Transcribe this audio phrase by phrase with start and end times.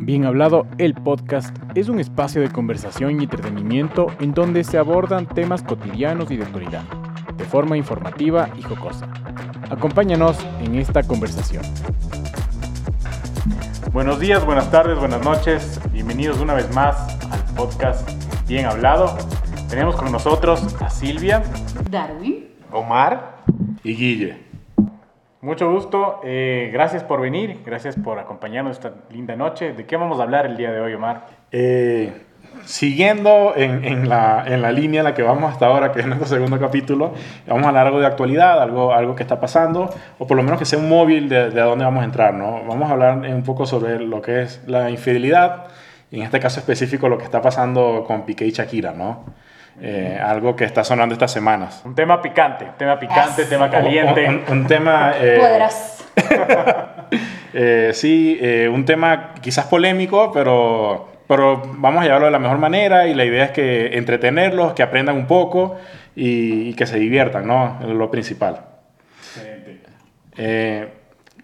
[0.00, 5.26] Bien Hablado, el podcast, es un espacio de conversación y entretenimiento en donde se abordan
[5.26, 6.84] temas cotidianos y de actualidad,
[7.36, 9.06] de forma informativa y jocosa.
[9.70, 11.62] Acompáñanos en esta conversación.
[13.92, 15.78] Buenos días, buenas tardes, buenas noches.
[15.92, 16.96] Bienvenidos una vez más
[17.30, 18.08] al podcast
[18.48, 19.14] Bien Hablado.
[19.68, 21.42] Tenemos con nosotros a Silvia,
[21.90, 23.44] Darwin, Omar
[23.84, 24.47] y Guille.
[25.48, 29.72] Mucho gusto, eh, gracias por venir, gracias por acompañarnos esta linda noche.
[29.72, 31.24] ¿De qué vamos a hablar el día de hoy, Omar?
[31.50, 32.12] Eh,
[32.66, 36.06] siguiendo en, en, la, en, la, línea en la que vamos hasta ahora, que es
[36.06, 37.14] nuestro segundo capítulo,
[37.46, 40.58] vamos a hablar algo de actualidad, algo, algo que está pasando, o por lo menos
[40.58, 42.34] que sea un móvil de, de a dónde vamos a entrar.
[42.34, 42.64] ¿no?
[42.68, 45.68] Vamos a hablar un poco sobre lo que es la infidelidad,
[46.10, 49.24] y en este caso específico lo que está pasando con Piqué y Shakira, ¿no?
[49.80, 51.82] Eh, algo que está sonando estas semanas.
[51.84, 54.26] Un tema picante, tema picante, tema caliente.
[54.28, 55.12] Un, un- un tema...
[55.20, 55.36] eh,
[57.54, 62.58] eh, sí, eh, un tema quizás polémico, pero, pero vamos a llevarlo de la mejor
[62.58, 65.76] manera y la idea es que entretenerlos, que aprendan un poco
[66.16, 67.78] y, y que se diviertan, ¿no?
[67.80, 68.60] Es lo principal.
[70.36, 70.88] Eh,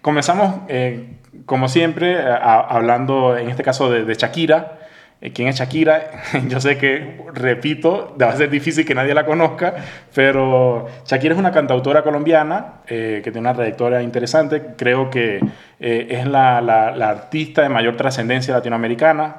[0.01, 1.07] comenzamos, eh,
[1.45, 4.79] como siempre, a- a- hablando en este caso de, de Shakira.
[5.25, 6.21] Eh, ¿Quién es Shakira?
[6.47, 9.73] Yo sé que, repito, va a ser difícil que nadie la conozca,
[10.13, 14.61] pero Shakira es una cantautora colombiana eh, que tiene una trayectoria interesante.
[14.77, 15.39] Creo que
[15.79, 19.37] eh, es la, la- la artista de mayor trascendencia latinoamericana.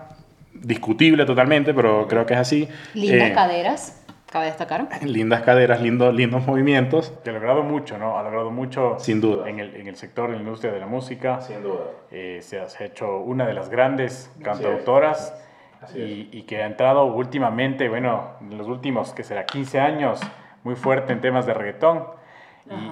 [0.54, 2.68] Discutible totalmente, pero creo que es así.
[2.94, 4.88] Lindas Eh, caderas, cabe destacar.
[5.04, 7.12] lindas caderas, lindos, lindos movimientos.
[7.22, 8.18] Que ha logrado mucho, ¿no?
[8.18, 9.48] Ha logrado mucho Sin duda.
[9.48, 11.40] en el, en el sector de la industria de la música.
[11.42, 11.84] Sin duda.
[12.10, 15.45] Eh, se ha hecho una de las grandes cantautoras Así
[15.94, 20.20] y, y que ha entrado últimamente, bueno, en los últimos, que será 15 años,
[20.64, 22.04] muy fuerte en temas de reggaetón.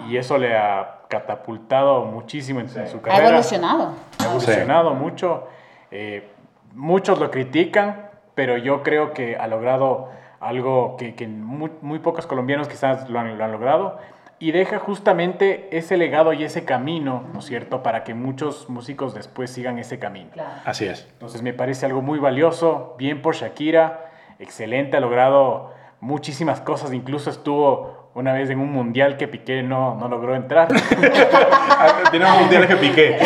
[0.06, 3.28] Y, y eso le ha catapultado muchísimo en, en su Ha carrera.
[3.28, 3.92] evolucionado.
[4.20, 5.48] Ha evolucionado mucho.
[5.90, 6.30] Eh,
[6.74, 10.10] muchos lo critican, pero yo creo que ha logrado
[10.40, 13.98] algo que, que muy, muy pocos colombianos quizás lo han, lo han logrado.
[14.38, 19.14] Y deja justamente ese legado y ese camino, ¿no es cierto?, para que muchos músicos
[19.14, 20.30] después sigan ese camino.
[20.64, 21.06] Así es.
[21.12, 27.30] Entonces me parece algo muy valioso, bien por Shakira, excelente, ha logrado muchísimas cosas, incluso
[27.30, 30.68] estuvo una vez en un mundial que Piqué no, no logró entrar.
[32.10, 33.18] Tiene más mundiales que Piqué.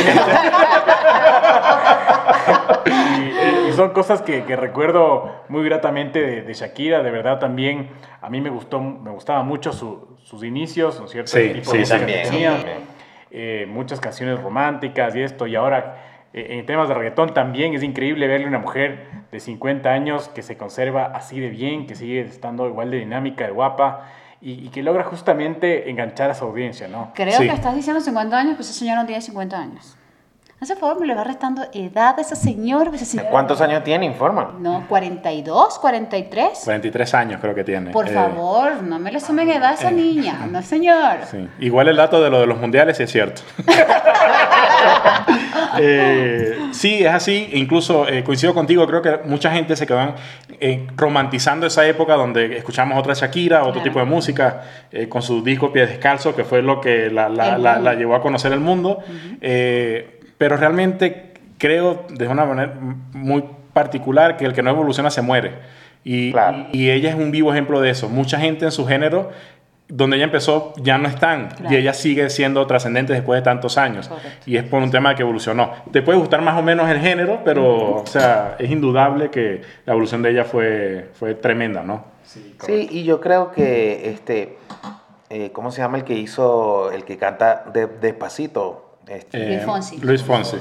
[2.87, 3.28] y
[3.79, 7.91] son cosas que, que recuerdo muy gratamente de, de Shakira, de verdad también
[8.21, 11.31] a mí me gustó, me gustaba mucho su- sus inicios, ¿no es cierto?
[11.31, 12.07] Sí, tipo de sí, música sí.
[12.07, 12.57] que También, tenía.
[12.57, 12.79] también.
[13.31, 17.83] Eh, muchas canciones románticas y esto, y ahora eh, en temas de reggaetón también es
[17.85, 21.95] increíble verle a una mujer de 50 años que se conserva así de bien, que
[21.95, 24.07] sigue estando igual de dinámica, de guapa,
[24.41, 27.13] y, y que logra justamente enganchar a su audiencia, ¿no?
[27.15, 27.47] Creo Sí.
[27.47, 29.98] que estás diciendo 50 años, pues ese señor no tiene 50 años.
[30.61, 32.91] Hace favor, me le va restando edad a ese señor.
[32.93, 34.07] Ese señor- ¿Cuántos años tiene?
[34.07, 34.57] Informa.
[34.59, 36.63] No, 42, 43.
[36.65, 37.93] 43 años creo que tiene.
[37.93, 40.47] Por Eh, favor, no me le sumen edad a esa niña.
[40.51, 41.19] No, señor.
[41.31, 41.49] sí.
[41.61, 43.43] Igual el dato de lo de los mundiales sí es cierto.
[45.81, 47.51] Eh, sí, es así.
[47.53, 50.15] Incluso eh, coincido contigo, creo que mucha gente se quedó
[50.61, 53.85] eh, romantizando esa época donde escuchamos otra Shakira, otro Claro.
[53.85, 57.59] tipo de música, eh, con su disco Pie Descalzo, que fue lo que la, la-
[57.59, 58.99] la- llevó a conocer el mundo.
[59.41, 62.73] Eh, pero realmente creo de una manera
[63.13, 65.55] muy particular que el que no evoluciona se muere.
[66.05, 66.67] Y, Claro.
[66.73, 68.09] y- y ella es un vivo ejemplo de eso.
[68.09, 69.31] Mucha gente en su género,
[69.89, 71.49] donde ella empezó, ya no están.
[71.49, 71.75] Claro.
[71.75, 74.09] Y ella sigue siendo trascendente después de tantos años.
[74.09, 74.31] Correcto.
[74.47, 75.73] Y es por un tema que evolucionó.
[75.93, 79.93] Te puede gustar más o menos el género, pero o sea, es indudable que la
[79.95, 82.05] evolución de ella fue, fue tremenda, ¿no?
[82.25, 84.59] Sí, y yo creo que este,
[85.31, 88.88] eh, ¿cómo se llama el que hizo, el que canta de- despacito?
[89.09, 89.99] Este, Luis Fonsi.
[89.99, 90.59] Luis Fonsi.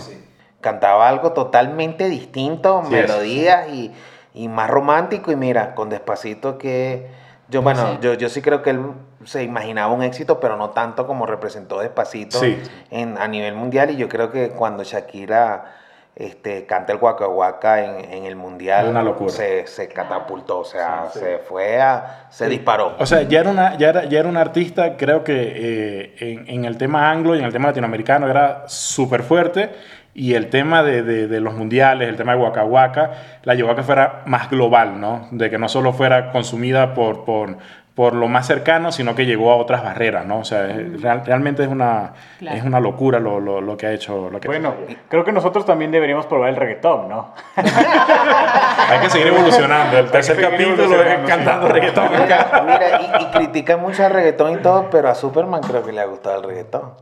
[0.61, 3.91] Cantaba algo totalmente distinto, Sí melodías y,
[4.33, 5.31] y más romántico.
[5.31, 7.07] Y mira, con despacito que
[7.49, 7.97] yo, bueno, Sí.
[8.01, 8.81] yo, yo sí creo que él
[9.23, 12.57] se imaginaba un éxito, pero no tanto como representó despacito Sí.
[12.91, 13.91] en, a nivel mundial.
[13.91, 15.75] Y yo creo que cuando Shakira
[16.19, 19.29] este, canta el Waka Waka en, en el mundial, una locura.
[19.31, 22.95] Se, se catapultó, o sea, se fue a, se disparó.
[22.97, 26.49] O sea, ya era una, ya era, ya era una artista, creo que eh, en,
[26.49, 29.69] en el tema anglo y en el tema latinoamericano era súper fuerte.
[30.15, 33.11] Y el tema de, de- de los mundiales, el tema de Waka Waka,
[33.43, 35.27] la llevó a que fuera más global, ¿no?
[35.29, 37.55] De que no solo fuera consumida por, por,
[37.97, 40.38] por lo más cercano, sino que llegó a otras barreras, ¿no?
[40.38, 42.55] O sea, es- real- realmente es una, Claro.
[42.57, 44.29] es una locura lo, lo, lo que ha hecho.
[44.31, 44.75] Lo que ha Bueno,
[45.09, 47.33] creo que nosotros también deberíamos probar el reggaetón, ¿no?
[47.55, 49.97] hay que seguir evolucionando.
[49.97, 51.73] El tercer capítulo es cantando sí.
[51.79, 52.63] reggaetón acá.
[52.67, 56.00] Mira, y, y critica mucho al reggaetón y todo, pero a Superman creo que le
[56.01, 56.93] ha gustado el reggaetón.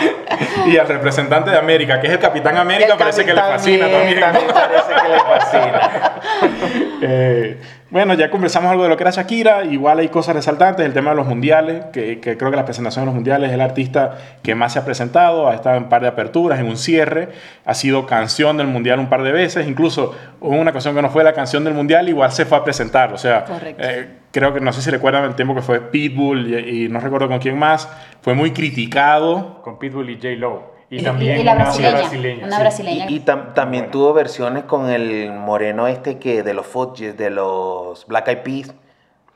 [0.66, 3.88] Y al representante de América, que es el Capitán América, El parece que le fascina
[3.88, 4.20] también.
[4.20, 5.90] También parece que le fascina.
[7.02, 7.58] Eh,
[7.88, 9.64] bueno, ya conversamos algo de lo que era Shakira.
[9.64, 10.84] Igual hay cosas resaltantes.
[10.84, 13.54] El tema de los mundiales, que, que creo que la presentación de los mundiales es
[13.54, 15.48] el artista que más se ha presentado.
[15.48, 17.30] Ha estado en un par de aperturas, en un cierre.
[17.64, 19.66] Ha sido canción del mundial un par de veces.
[19.66, 22.64] Incluso hubo una canción que no fue la canción del mundial, igual se fue a
[22.64, 23.14] presentar.
[23.14, 23.82] O sea, Correcto.
[23.82, 27.00] eh, creo que no sé si recuerdan el tiempo que fue Pitbull y, y no
[27.00, 27.88] recuerdo con quién más.
[28.22, 29.62] Fue muy criticado.
[29.62, 30.28] Con Pitbull y J.
[30.36, 30.70] Lo.
[30.90, 32.60] Y, Y- también y la una brasileña, una sí.
[32.62, 33.06] brasileña.
[33.10, 37.30] Y, y tam- también tuvo versiones con el moreno este que de los Fudges, de
[37.30, 38.74] los Black Eyed Peas.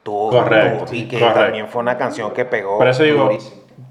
[0.02, 1.40] Tuvo, Correcto, tuvo- y que correcto.
[1.40, 2.76] también fue una canción que pegó.
[2.78, 3.30] Por eso digo,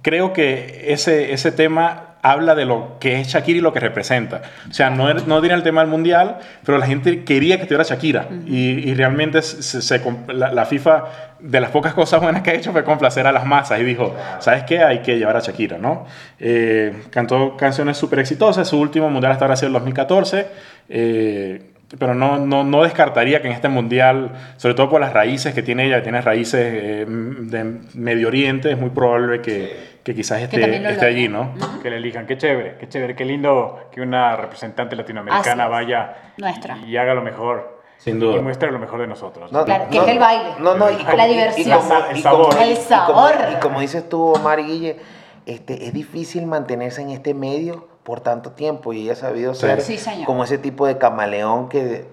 [0.02, 4.42] creo que ese, ese tema habla de lo que es Shakira y lo que representa.
[4.70, 7.84] O sea, no, no diría el tema del mundial, pero la gente quería que tuviera
[7.84, 8.28] Shakira.
[8.48, 11.04] y, y realmente se, se comp- la, la FIFA,
[11.42, 14.16] de las pocas cosas buenas que ha hecho fue complacer a las masas y dijo,
[14.40, 14.80] ¿sabes qué?
[14.82, 16.06] Hay que llevar a Shakira, ¿no?
[16.40, 18.68] Eh, cantó canciones súper exitosas.
[18.68, 20.48] Su último mundial hasta ahora ha sido el 2014.
[20.90, 21.62] eh,
[22.00, 25.62] pero no, no, no descartaría que en este mundial, sobre todo por las raíces que
[25.62, 30.42] tiene ella, que tiene raíces eh, de Medio Oriente, es muy probable que, que quizás
[30.42, 30.64] esté,
[31.06, 31.54] allí, ¿no?
[31.82, 32.26] Que le elijan.
[32.28, 36.78] Qué chévere, qué chévere, qué lindo que una representante latinoamericana vaya Nuestra.
[36.80, 37.82] y haga lo mejor.
[37.98, 38.36] Sin duda.
[38.38, 39.50] Y muestre lo mejor de nosotros.
[39.54, 40.50] No, Claro, que es el baile.
[40.60, 41.80] No, no, y La como- y- y diversión.
[41.80, 42.56] como- El sabor.
[42.62, 43.32] El y como- sabor.
[43.54, 45.00] Y como dices tú, Omar y Guille,
[45.46, 49.80] este, es difícil mantenerse en este medio por tanto tiempo y ella ha sabido ser
[49.80, 52.06] Sí, como ese tipo de camaleón que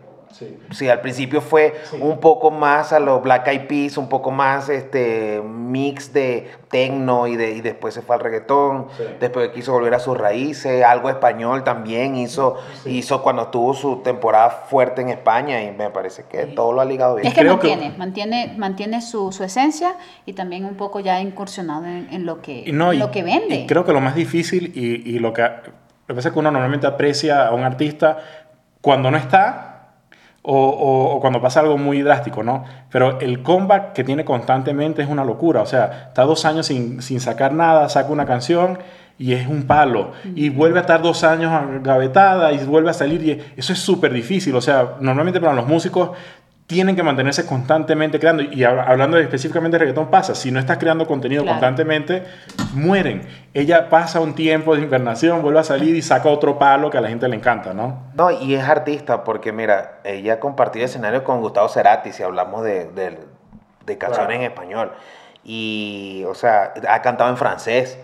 [0.70, 4.68] Sí, al principio fue un poco más a los Black Eyed Peas, un poco más
[4.68, 8.86] este mix de techno y, de, y después se fue al reggaetón,
[9.18, 12.56] después quiso volver a sus raíces, algo español también hizo,
[12.86, 16.84] hizo cuando tuvo su temporada fuerte en España y me parece que todo lo ha
[16.84, 17.26] ligado bien.
[17.26, 19.96] Es que Creo que- mantiene, mantiene, mantiene su, su esencia
[20.26, 23.22] y también un poco ya incursionado en, en lo, que, no, en y- lo que
[23.22, 23.54] vende.
[23.56, 26.40] y creo que lo más difícil y, y lo que lo que pasa es que
[26.40, 28.18] uno normalmente aprecia a un artista
[28.80, 29.69] cuando no está
[30.42, 32.64] o, o- o cuando pasa algo muy drástico, ¿no?
[32.90, 35.60] Pero el comeback que tiene constantemente es una locura.
[35.62, 38.78] O sea, está dos años sin, sin sacar nada, saca una canción
[39.18, 40.12] y es un palo.
[40.34, 41.52] Y vuelve a estar dos años
[41.82, 43.22] gavetada y vuelve a salir.
[43.22, 44.54] Y eso es súper difícil.
[44.56, 46.12] O sea, normalmente para los músicos
[46.70, 48.44] tienen que mantenerse constantemente creando.
[48.44, 50.36] Y hab- hablando específicamente de reggaetón, pasa.
[50.36, 51.56] Si no estás creando contenido Claro.
[51.56, 52.22] constantemente,
[52.74, 53.22] mueren.
[53.52, 57.00] Ella pasa un tiempo de invernación, vuelve a salir y saca otro palo que a
[57.00, 58.04] la gente le encanta, ¿no?
[58.14, 62.84] No, y es artista porque mira, ella compartió escenario con Gustavo Cerati, si hablamos de,
[62.92, 63.18] de-
[63.84, 64.92] de canciones en español.
[65.44, 67.98] Y, o sea, ha cantado en francés.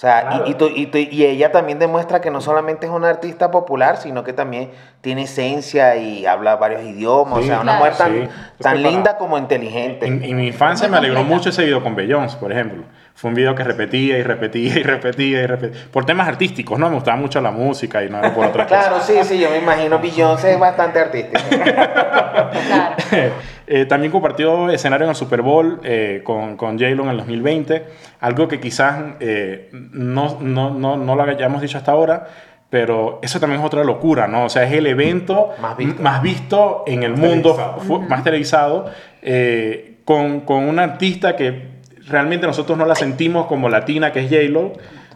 [0.00, 2.90] O sea, y, y, tu- y tu- y ella también demuestra que no solamente es
[2.92, 4.70] una artista popular, sino que también
[5.02, 7.40] tiene esencia y habla varios idiomas.
[7.40, 7.78] Sí, o sea, una claro.
[7.80, 8.12] mujer tan,
[8.56, 8.62] Sí.
[8.62, 10.06] tan linda como inteligente.
[10.06, 11.36] En, en mi infancia me alegró completa.
[11.36, 12.82] mucho ese video con Beyoncé, por ejemplo.
[13.20, 15.78] Fue un video que repetía y repetía y repetía y repetía.
[15.92, 16.88] Por temas artísticos, ¿no?
[16.88, 18.80] Me gustaba mucho la música y no era por otra cosa.
[18.80, 19.98] Claro, sí, sí, yo me imagino.
[19.98, 21.38] Beyoncé es bastante artística.
[21.50, 23.34] Claro.
[23.72, 27.84] Eh, también compartió escenario en el Super Bowl eh, con, con J-Lo en el 2020,
[28.18, 32.26] algo que quizás eh, no, no, no, no lo hayamos dicho hasta ahora,
[32.68, 34.46] pero eso también es otra locura, ¿no?
[34.46, 36.02] O sea, es el evento Más visto.
[36.02, 38.00] más visto en el Más mundo, televisado.
[38.08, 38.90] más televisado,
[39.22, 41.79] eh, con, con una artista que
[42.10, 44.72] realmente nosotros no la sentimos como latina, que es J-Lo,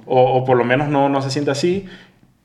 [0.06, 1.86] o, o por lo menos no, no se siente así.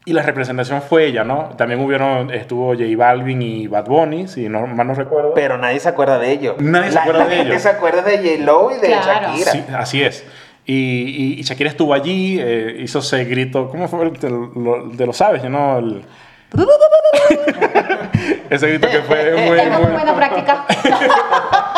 [0.06, 1.50] Y la representación fue ella, ¿no?
[1.58, 5.34] También hubieron, estuvo J Balvin y Bad Bunny, si no, mal no recuerdo.
[5.36, 6.56] Pero nadie se acuerda de ellos.
[6.60, 7.62] Nadie se acuerda la de ellos.
[7.62, 9.28] se acuerda de J-Lo y de Claro.
[9.38, 9.52] Shakira.
[9.52, 10.26] Sí, así es.
[10.66, 14.04] Y, y- y Shakira estuvo allí, eh, hizo ese grito, ¿cómo fue?
[14.06, 15.78] el- Te lo, te lo sabes, ¿no?
[15.80, 16.04] El-
[18.50, 20.66] ese grito que fue muy, Tengo muy muy- buena práctica.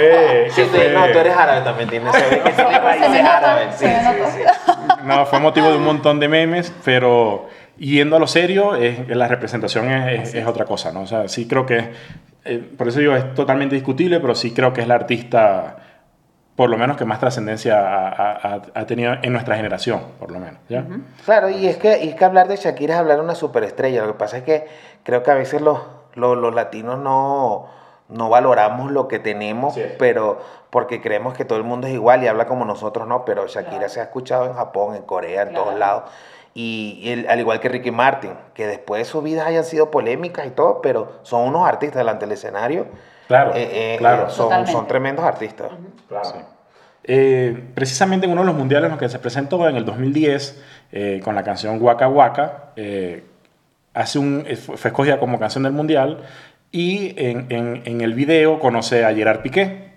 [0.00, 2.58] que Sí, fue- no, tú eres árabe también, tienes raíces
[3.24, 3.74] árabes.
[3.76, 4.72] Sí, sí, sí.
[5.04, 9.28] no, fue motivo de un montón de memes, pero yendo a lo serio, es- la
[9.28, 11.02] representación es, es- es otra cosa, ¿no?
[11.02, 11.90] O sea, sí creo que,
[12.44, 15.76] eh, por eso digo, es totalmente discutible, pero sí creo que es la artista,
[16.56, 20.30] por lo menos, que más trascendencia ha, ha- ha- ha tenido en nuestra generación, por
[20.30, 20.84] lo menos, ¿ya?
[21.24, 24.02] Claro, y es, que, y es que hablar de Shakira es hablar de una superestrella.
[24.02, 24.66] Lo que pasa es que
[25.02, 25.78] creo que a veces los,
[26.14, 27.66] los, los latinos no,
[28.10, 29.82] no valoramos lo que tenemos, Sí.
[29.98, 30.40] pero
[30.70, 33.24] porque creemos que todo el mundo es igual y habla como nosotros, ¿no?
[33.24, 35.64] Pero Shakira se ha escuchado en Japón, en Corea, en Claro.
[35.64, 36.02] todos lados.
[36.54, 40.46] Y, y el- al igual que Ricky Martin, que después sus vidas hayan sido polémicas
[40.46, 42.86] y todo, pero son unos artistas delante del escenario
[43.28, 44.28] Claro, eh, eh, claro.
[44.30, 44.72] son, Totalmente.
[44.72, 45.70] son tremendos artistas.
[46.08, 46.28] Claro.
[47.04, 50.62] Eh, precisamente en uno de los mundiales en los que se presentó en el 2010
[50.92, 53.24] eh, con la canción Waka Waka, eh,
[53.94, 56.22] hace un, eh, fue escogida como canción del mundial
[56.72, 59.90] y en, en- en el video conoce a Gerard Piqué.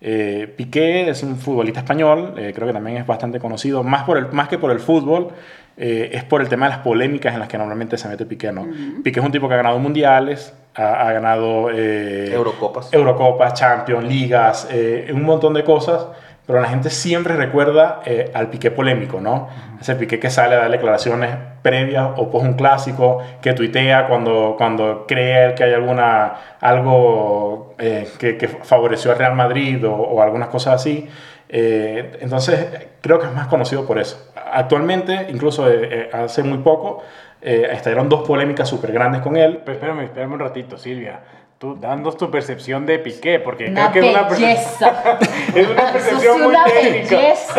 [0.00, 4.16] Eh, Piqué es un futbolista español, eh, creo que también es bastante conocido, más, por
[4.16, 5.28] el, más que por el fútbol,
[5.76, 8.52] eh, es por el tema de las polémicas en las que normalmente se mete Piqué.
[8.52, 8.66] ¿no?
[9.02, 12.92] Piqué es un tipo que ha ganado mundiales, ha, ha ganado eh, Eurocopas.
[12.92, 16.06] Eurocopas, Champions, ligas, eh, un montón de cosas,
[16.48, 19.48] pero la gente siempre recuerda eh, al Piqué polémico, ¿no?
[19.78, 24.54] Ese Piqué que sale a dar declaraciones previas o pos un clásico, que tuitea cuando,
[24.56, 30.22] cuando cree que hay alguna, algo eh, que, que favoreció al Real Madrid o, o
[30.22, 31.06] algunas cosas así.
[31.50, 32.66] Eh, entonces,
[33.02, 34.32] creo que es más conocido por eso.
[34.50, 37.02] Actualmente, incluso eh, eh, hace muy poco,
[37.42, 39.60] eh, estallaron dos polémicas súper grandes con él.
[39.64, 41.20] Pero espérame, espérame un ratito, Silvia.
[41.58, 45.18] Tú, danos tu percepción de Piqué, porque Una creo que es una, percep- belleza.
[45.56, 47.16] es una percepción es muy una técnica.
[47.16, 47.58] belleza.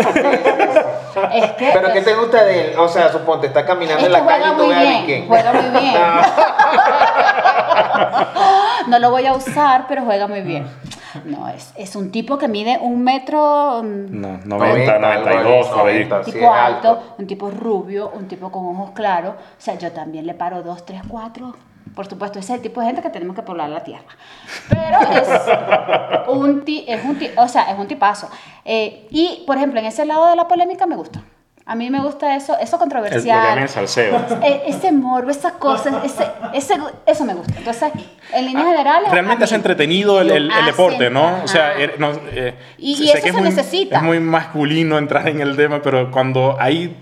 [1.34, 2.80] es que, ¿Pero qué te gusta de él?
[2.80, 5.00] O sea, suponte, está caminando es en la calle juega y tú muy ves a.
[5.02, 5.26] Piqué.
[5.28, 5.94] Juega muy bien.
[8.88, 10.68] No lo voy a usar, pero juega muy bien.
[11.26, 16.04] No, es, es un tipo que mide un metro, mm, No, 90, 92, por ahí.
[16.12, 17.16] un sí, tipo alto.
[17.18, 19.34] un tipo rubio, un tipo con ojos claros.
[19.36, 21.56] O sea, yo también le paro dos, tres, cuatro.
[21.96, 24.06] Por supuesto, ese es el tipo de gente que tenemos que poblar la tierra.
[24.70, 28.30] Pero es un, ti- es un, ti- o sea, es un tipazo.
[28.66, 31.22] Eh, y, por ejemplo, en ese lado de la polémica me gusta.
[31.66, 33.60] A mí me gusta eso, eso Es controversial.
[33.60, 34.18] el salseo.
[34.42, 36.74] E- ese morbo, esas cosas, ese, ese,
[37.06, 37.54] eso me gusta.
[37.58, 37.92] Entonces,
[38.34, 39.08] en líneas generales.
[39.10, 41.44] a Realmente es entretenido el, el- el hacen- deporte, ¿no?
[41.44, 41.80] O sea, ajá.
[41.80, 43.98] er- no, eh, Y- sé y eso que es se muy, necesita.
[43.98, 46.96] Es muy masculino entrar en el tema, pero cuando hay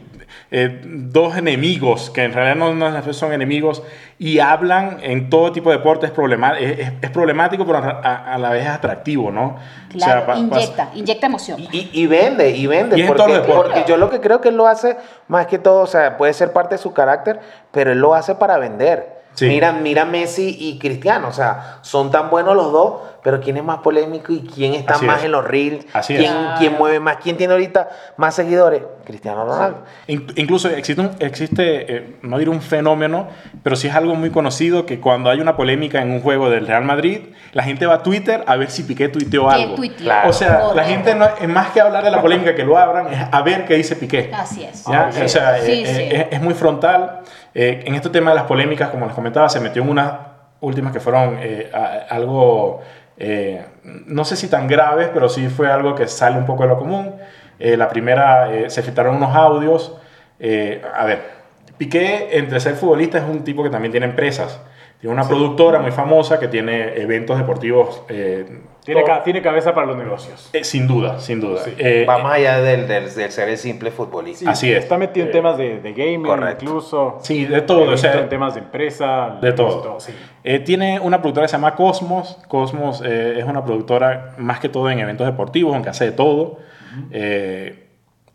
[0.50, 3.84] eh, dos enemigos, que en realidad no, no son enemigos,
[4.18, 8.38] y hablan en todo tipo de deporte, es, problema- es, es- problemático, pero a, a
[8.38, 9.58] la vez es atractivo, ¿no?
[9.96, 11.60] O sea, Claro, pa- pa- inyecta, inyecta emoción.
[11.72, 12.98] Y, y vende, y vende.
[13.00, 13.74] Y porque, deportes.
[13.74, 16.34] porque yo lo que creo que él lo hace, más que todo, o sea, puede
[16.34, 17.40] ser parte de su carácter,
[17.72, 19.17] pero él lo hace para vender.
[19.38, 19.46] Sí.
[19.48, 23.64] Mira, mira Messi y Cristiano, o sea, son tan buenos los dos, pero ¿quién es
[23.64, 25.26] más polémico y quién está Así más es.
[25.26, 25.86] en los reels?
[25.94, 26.20] Así es.
[26.22, 27.18] ¿Quién, quién mueve más?
[27.22, 28.82] ¿Quién tiene ahorita más seguidores?
[29.06, 29.84] Cristiano Ronaldo.
[30.08, 33.28] In- Incluso existe, un- existe eh, no diré un fenómeno,
[33.62, 36.66] pero sí es algo muy conocido que cuando hay una polémica en un juego del
[36.66, 37.20] Real Madrid,
[37.54, 39.76] la gente va a Twitter a ver si Piqué tuiteó ¿Qué algo.
[39.76, 39.98] tuiteó?
[40.04, 40.30] Claro.
[40.30, 43.14] O sea, la gente no, es más que hablar de la polémica que lo abran,
[43.14, 44.32] es a ver qué dice Piqué.
[44.34, 44.84] Así es.
[44.86, 45.12] ¿Ya?
[45.12, 45.22] sí.
[45.22, 46.02] O sea, Sí, eh, sí.
[46.02, 47.20] eh, Es, es muy frontal.
[47.60, 50.14] Eh, en este tema de las polémicas, como les comentaba, se metió en unas
[50.62, 52.82] últimas que fueron eh, a- algo,
[53.18, 56.70] eh, no sé si tan graves, pero sí fue algo que sale un poco de
[56.70, 57.16] lo común.
[57.60, 59.98] La primera, se filtraron unos audios.
[60.96, 61.24] A ver,
[61.80, 64.62] Piqué, entre ser futbolista, es un tipo que también tiene empresas.
[65.02, 68.04] Tiene una productora muy famosa que tiene eventos deportivos.
[68.88, 70.50] Eh, Tiene, todo- ca- tiene cabeza para los negocios.
[70.54, 71.62] eh, sin duda, sin duda.
[71.78, 74.50] Eh, Va más allá del, del, del ser el simple futbolista.
[74.50, 74.80] Así es.
[74.84, 76.66] Está metido en Eh, temas de, de gaming, correcto.
[76.66, 77.20] incluso.
[77.22, 77.92] Sí, de todo.
[77.94, 79.38] O sea, en temas de empresa.
[79.42, 79.68] De todo.
[79.68, 80.14] visto, sí.
[80.44, 82.38] Eh, tiene una productora que se llama Cosmos.
[82.48, 86.60] Cosmos eh, es una productora más que todo en eventos deportivos, aunque hace de todo.
[87.12, 87.84] Eh,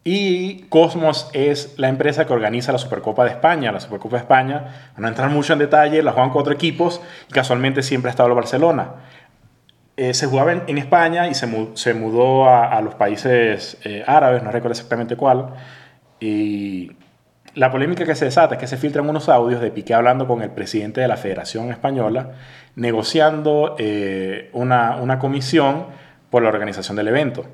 [0.04, 3.70] y Cosmos es la empresa que organiza la Supercopa de España.
[3.70, 7.82] La Supercopa de España, no entrar mucho en detalle, la juegan cuatro equipos y casualmente
[7.82, 8.94] siempre ha estado el Barcelona.
[9.96, 14.42] Eh, se jugaba en, España y se, se mudó a, a los países eh, árabes,
[14.42, 15.48] no recuerdo exactamente cuál.
[16.18, 16.92] Y
[17.54, 20.42] la polémica que se desata es que se filtran unos audios de Piqué hablando con
[20.42, 22.32] el presidente de la Federación Española,
[22.74, 25.86] negociando eh, una, una comisión
[26.30, 27.44] por la organización del evento.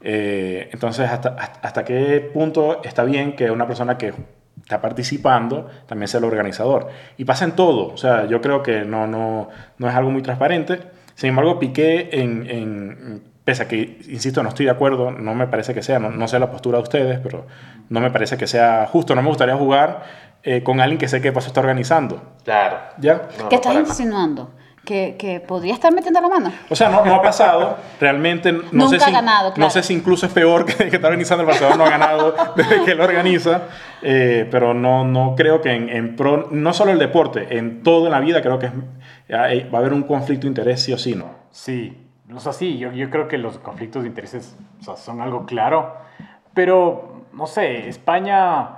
[0.00, 4.14] Entonces, hasta, hasta qué punto está bien que una persona que
[4.62, 6.88] está participando también sea el organizador?
[7.16, 7.92] Y pasa en todo.
[7.92, 9.48] O sea, yo creo que no, no,
[9.78, 10.80] no es algo muy transparente.
[11.18, 15.48] Sin embargo, Piqué, en, en- pese a que, insisto, no estoy de acuerdo, no me
[15.48, 17.44] parece que sea, no, no sé la postura de ustedes, pero
[17.88, 19.16] no me parece que sea justo.
[19.16, 20.04] No me gustaría jugar
[20.44, 22.22] eh, con alguien que sé que paso está organizando.
[22.44, 22.76] Claro.
[22.98, 23.14] ¿Ya?
[23.36, 24.50] No, ¿Qué no, estás insinuando?
[24.84, 26.52] ¿Que, que podría estar metiendo la mano?
[26.70, 27.76] O sea, no, no ha pasado.
[28.00, 29.70] Realmente no Nunca sé si, ha ganado, No claro.
[29.70, 32.84] sé si incluso es peor que, que está organizando el Barcelona, no ha ganado desde
[32.84, 33.62] que lo organiza.
[34.02, 38.06] Eh, pero no, no creo que en, en pro, no solo el deporte, en todo
[38.06, 38.72] en la vida creo que es-
[39.34, 41.30] hay- va a haber un conflicto de interés sí o sí, ¿no?
[41.50, 45.20] Sí, o sea, sí, yo, yo creo que los conflictos de intereses o sea, son
[45.20, 45.94] algo claro,
[46.54, 48.68] pero no sé, España,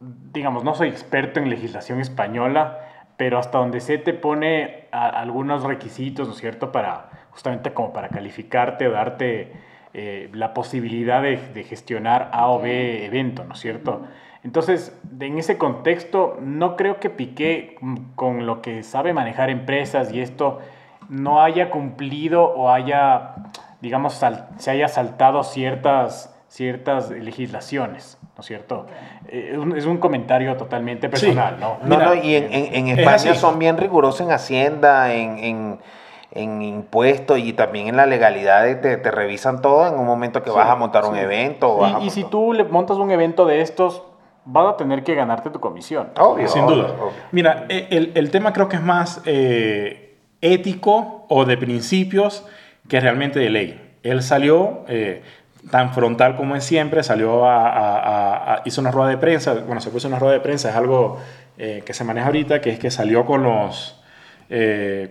[0.00, 2.80] digamos, no soy experto en legislación española,
[3.16, 7.92] pero hasta donde se te pone a- algunos requisitos, ¿no es cierto?, para justamente como
[7.92, 9.52] para calificarte o darte
[9.94, 14.02] eh, la posibilidad de, de gestionar A o B evento, ¿no es cierto?
[14.46, 20.12] Entonces, en ese contexto, no creo que Piqué, mm, con lo que sabe manejar empresas
[20.12, 20.60] y esto,
[21.08, 23.34] no haya cumplido o haya,
[23.80, 24.22] digamos,
[24.58, 28.86] se haya saltado ciertas, ciertas legislaciones, ¿no es cierto?
[29.26, 31.78] Eh, es un comentario totalmente personal, ¿no?
[31.82, 35.78] No, no, y en, en, España son bien rigurosos en Hacienda, en, en,
[36.30, 40.50] en impuestos y también en la legalidad, te, te revisan todo en un momento que
[40.50, 41.80] vas a montar un evento.
[42.00, 44.04] y, si tú le montas un evento de estos,
[44.46, 46.08] vas a tener que ganarte tu comisión.
[46.18, 46.48] Obvio.
[46.48, 46.94] Sin duda.
[47.32, 52.46] Mira, e, el, el, tema creo que es más eh, ético o de principios
[52.88, 53.98] que realmente de ley.
[54.04, 55.22] Él salió eh,
[55.70, 60.06] tan frontal como es siempre, salió a, hizo una rueda de prensa, bueno, se puso
[60.06, 61.18] una rueda de prensa, es algo
[61.58, 64.00] eh, que se maneja ahorita, que es que salió con los,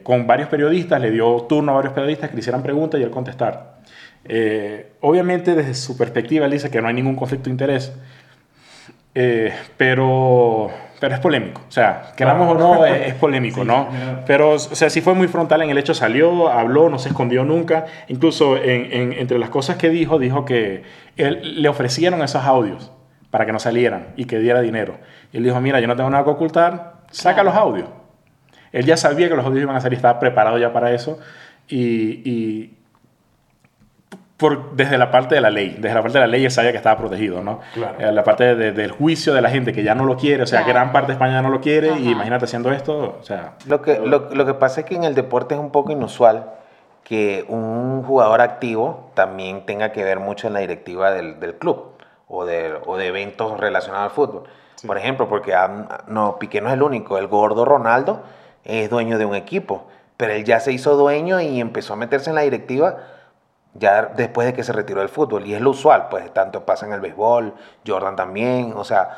[0.04, 3.12] con varios periodistas, le dio turno a varios periodistas que le hicieran preguntas y él
[3.12, 3.80] contestar.
[5.02, 7.92] obviamente desde su perspectiva él dice que no hay ningún conflicto de interés,
[9.18, 10.70] eh, pero,
[11.00, 11.62] pero es polémico.
[11.68, 13.88] O sea, queramos o no, es, polémico, ¿no?
[14.28, 17.46] Pero, o sea, sí fue muy frontal en el hecho, salió, habló, no se escondió
[17.46, 17.86] nunca.
[18.10, 20.84] Incluso en, entre las cosas que dijo, dijo que
[21.16, 22.92] él, le ofrecieron esos audios
[23.32, 24.98] para que no salieran y que diera dinero.
[25.32, 27.88] Y él dijo, mira, yo no tengo nada que ocultar, saca los audios.
[28.74, 31.20] Él ya sabía que los audios iban a salir, estaba preparado ya para eso.
[31.70, 32.74] y,
[34.38, 35.76] por, desde la parte de la ley.
[35.80, 37.62] Desde la parte de la ley él sabía que estaba protegido, ¿no?
[37.74, 37.96] Claro.
[38.00, 40.64] Eh, la parte del juicio de la gente que ya no lo quiere, o sea,
[40.64, 43.54] gran parte de España no lo quiere, y imagínate haciendo esto, o sea...
[43.66, 46.52] Lo que, lo, lo, que pasa es que en el deporte es un poco inusual
[47.04, 51.94] que un jugador activo también tenga que ver mucho en la directiva del, del club
[52.28, 54.44] o de, o de, eventos relacionados al fútbol.
[54.86, 55.56] Por ejemplo, porque
[56.08, 58.24] no, Piqué no es el único, el gordo Ronaldo
[58.64, 59.86] es dueño de un equipo,
[60.18, 62.98] pero él ya se hizo dueño y empezó a meterse en la directiva
[63.76, 65.46] ya después de que se retiró del fútbol.
[65.46, 67.54] Y es lo usual, pues tanto pasa en el béisbol,
[67.86, 69.10] Jordan también, o sea,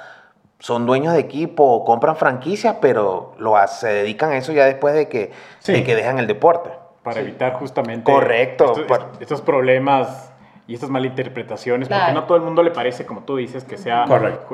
[0.59, 5.07] son dueños de equipo compran franquicias, pero lo, se dedican a eso ya después de
[5.07, 5.31] que,
[5.63, 6.71] que dejan el deporte.
[7.03, 8.73] Para evitar justamente Correcto.
[9.19, 10.33] Estos, problemas
[10.67, 14.05] y estas malinterpretaciones, porque no todo el mundo le parece, como tú dices, que sea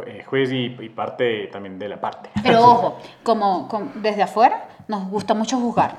[0.06, 2.30] eh, juez y, parte también de la parte.
[2.44, 5.96] Pero ojo, como, desde afuera nos gusta mucho juzgar,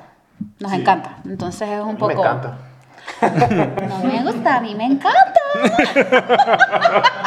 [0.59, 2.13] nos encanta, entonces es un poco...
[2.13, 2.57] Me encanta.
[3.21, 5.39] No me gusta, a mí me encanta.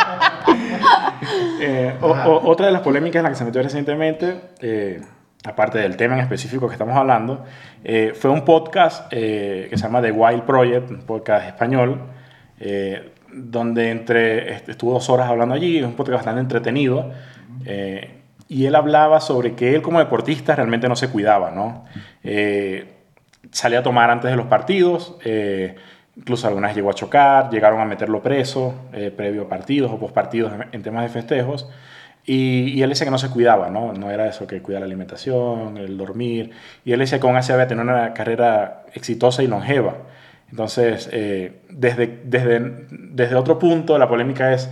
[1.60, 5.00] Eh, otra de las polémicas en la que se metió recientemente, eh,
[5.44, 7.44] aparte del tema en específico que estamos hablando,
[7.84, 12.00] eh, fue un podcast que se llama The Wild Project, un podcast español,
[13.32, 17.12] donde entre, estuvo dos horas hablando allí, es un podcast bastante entretenido.
[18.48, 21.84] y él hablaba sobre que él como deportista realmente no se cuidaba, ¿no?
[23.50, 25.76] Salía a tomar antes de los partidos, eh,
[26.16, 30.52] incluso algunas llegó a chocar, llegaron a meterlo preso eh, previo a partidos o postpartidos
[30.52, 31.68] en, en temas de festejos.
[32.28, 33.94] Y, él decía que no se cuidaba, ¿no?
[33.94, 36.50] No era eso que cuida la alimentación, el dormir.
[36.84, 39.96] Y él decía que aún así había tenido una carrera exitosa y longeva.
[40.50, 44.68] Entonces, eh, desde, desde, desde otro punto, la polémica es,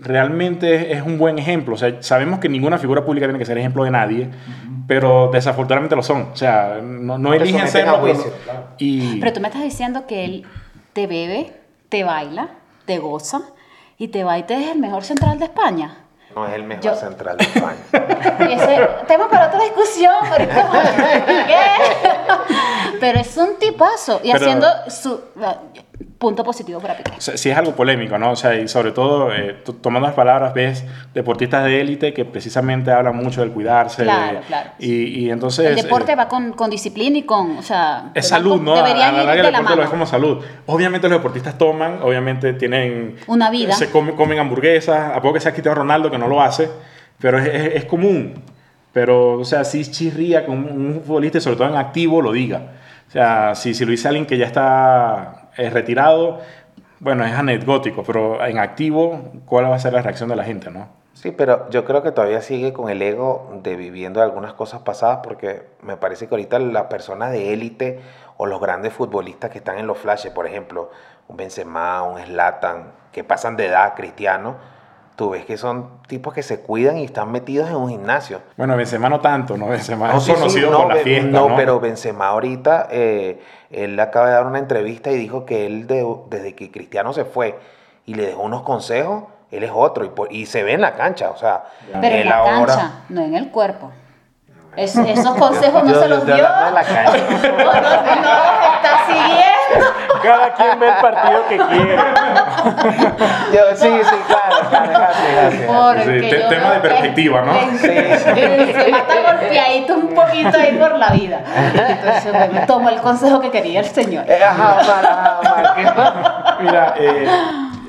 [0.00, 1.74] realmente es un buen ejemplo.
[1.74, 4.30] O sea, sabemos que ninguna figura pública tiene que ser ejemplo de nadie,
[4.86, 6.28] pero desafortunadamente lo son.
[6.32, 8.02] O sea, no, no eligen serlo.
[8.78, 9.18] y...
[9.20, 10.44] pero tú me estás diciendo que él
[10.92, 11.52] te bebe,
[11.88, 12.48] te baila,
[12.84, 13.42] te goza
[13.98, 15.98] y te va y te es el mejor central de España.
[16.34, 17.78] No es el mejor central de España.
[18.40, 20.12] y ese tema para otra discusión,
[23.00, 25.18] pero es un tipazo y haciendo su
[26.18, 27.12] punto positivo para Piqué.
[27.18, 28.32] Sí, es algo polémico, ¿no?
[28.32, 32.90] O sea, y sobre todo, eh, tomando las palabras, ves deportistas de élite que precisamente
[32.90, 34.02] hablan mucho del cuidarse.
[34.02, 34.70] Claro, claro.
[34.78, 35.66] Y, entonces...
[35.66, 38.10] El deporte eh, va con, con, disciplina y con, o sea...
[38.14, 38.76] Es salud, ¿no?
[38.76, 39.76] Deberían a, ir de la mano.
[39.76, 40.44] lo es como salud.
[40.66, 43.16] Obviamente los deportistas toman, obviamente tienen...
[43.26, 43.72] Una vida.
[43.74, 46.68] Se comen, hamburguesas, a poco que se ha quitado Ronaldo, que no lo hace,
[47.18, 48.42] pero es, es, común.
[48.92, 52.72] Pero, o sea, sí chirría que un, un futbolista, sobre todo en activo, lo diga.
[53.08, 56.40] O sea, si, si lo dice alguien que ya está es retirado,
[57.00, 60.70] bueno, es anecdótico, pero en activo, ¿cuál va a ser la reacción de la gente,
[60.70, 60.88] no?
[61.12, 65.20] Sí, pero yo creo que todavía sigue con el ego de viviendo algunas cosas pasadas,
[65.22, 68.00] porque me parece que ahorita las personas de élite
[68.36, 70.90] o los grandes futbolistas que están en los flashes, por ejemplo,
[71.28, 74.56] un Benzema, un Slatan, que pasan de edad cristiano,
[75.16, 78.42] tú ves que son tipos que se cuidan y están metidos en un gimnasio.
[78.56, 79.68] Bueno, Benzema no tanto, ¿no?
[79.68, 84.46] Benzema es conocido por la fiesta, no, pero Benzema ahorita, eh, él acaba de dar
[84.46, 87.58] una entrevista y dijo que él desde que Cristiano se fue
[88.04, 91.30] y le dejó unos consejos, él es otro y, y se ve en la cancha,
[91.30, 91.64] o sea...
[92.00, 93.90] Pero en la cancha, no en el cuerpo.
[94.76, 96.36] esos consejos no se los dio.
[96.36, 97.16] La cancha.
[97.40, 99.45] no, no, no, está siguiendo.
[100.22, 101.96] Cada quien ve el partido que quiere.
[103.52, 105.70] Yo, sí, sí, claro, claro, gracias, gracias.
[105.70, 107.60] Porque Sí, te- tema de perspectiva, ¿no?
[107.60, 111.40] en- Se mata golpeadito un poquito ahí por la vida.
[111.74, 114.24] Entonces, bueno, tomó el consejo que quería el señor.
[114.28, 116.62] Eh, Ajá, ajá, ¿qué?
[116.64, 117.26] Mira, eh,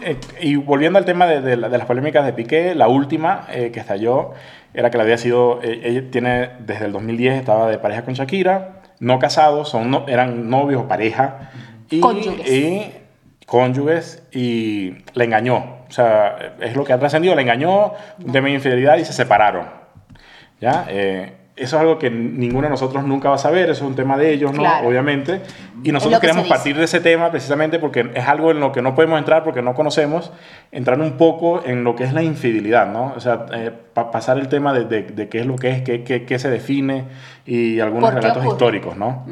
[0.02, 3.44] eh, y volviendo al tema de, de la- de las polémicas de Piqué, la última
[3.50, 4.32] eh, que estalló
[4.74, 8.14] era que le había sido, eh, ella tiene desde el 2010 estaba de pareja con
[8.14, 11.50] Shakira, no casados, son no- eran novios o pareja.
[11.90, 12.50] Y, Cónyuges.
[12.52, 12.92] y
[13.46, 15.78] cónyuges y le engañó.
[15.88, 19.14] O sea, es lo que ha trascendido, le engañó, un tema de infidelidad y se
[19.14, 19.66] separaron.
[20.60, 20.86] ¿Ya?
[20.90, 23.96] Eh, eso es algo que ninguno de nosotros nunca va a saber, eso es un
[23.96, 24.60] tema de ellos, ¿no?
[24.60, 24.88] Claro.
[24.88, 25.42] Obviamente.
[25.84, 28.84] Y nosotros que queremos partir de ese tema precisamente porque es algo en lo que
[28.84, 30.32] no podemos entrar porque no conocemos,
[30.72, 33.14] entrar un poco en lo que es la infidelidad, ¿no?
[33.16, 35.82] O sea, eh, pa- pasar el tema de, de- de qué es lo que es,
[35.82, 37.06] qué, qué- qué se define
[37.46, 38.54] y algunos ¿Por qué relatos ocurre?
[38.56, 39.26] históricos, ¿no?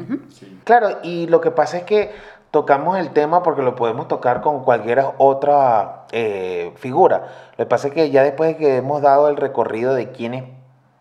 [0.64, 2.10] Claro, y lo que pasa es que
[2.56, 7.26] tocamos el tema porque lo podemos tocar con cualquier otra eh, figura.
[7.58, 10.44] Lo que pasa es que ya después de que hemos dado el recorrido de quiénes,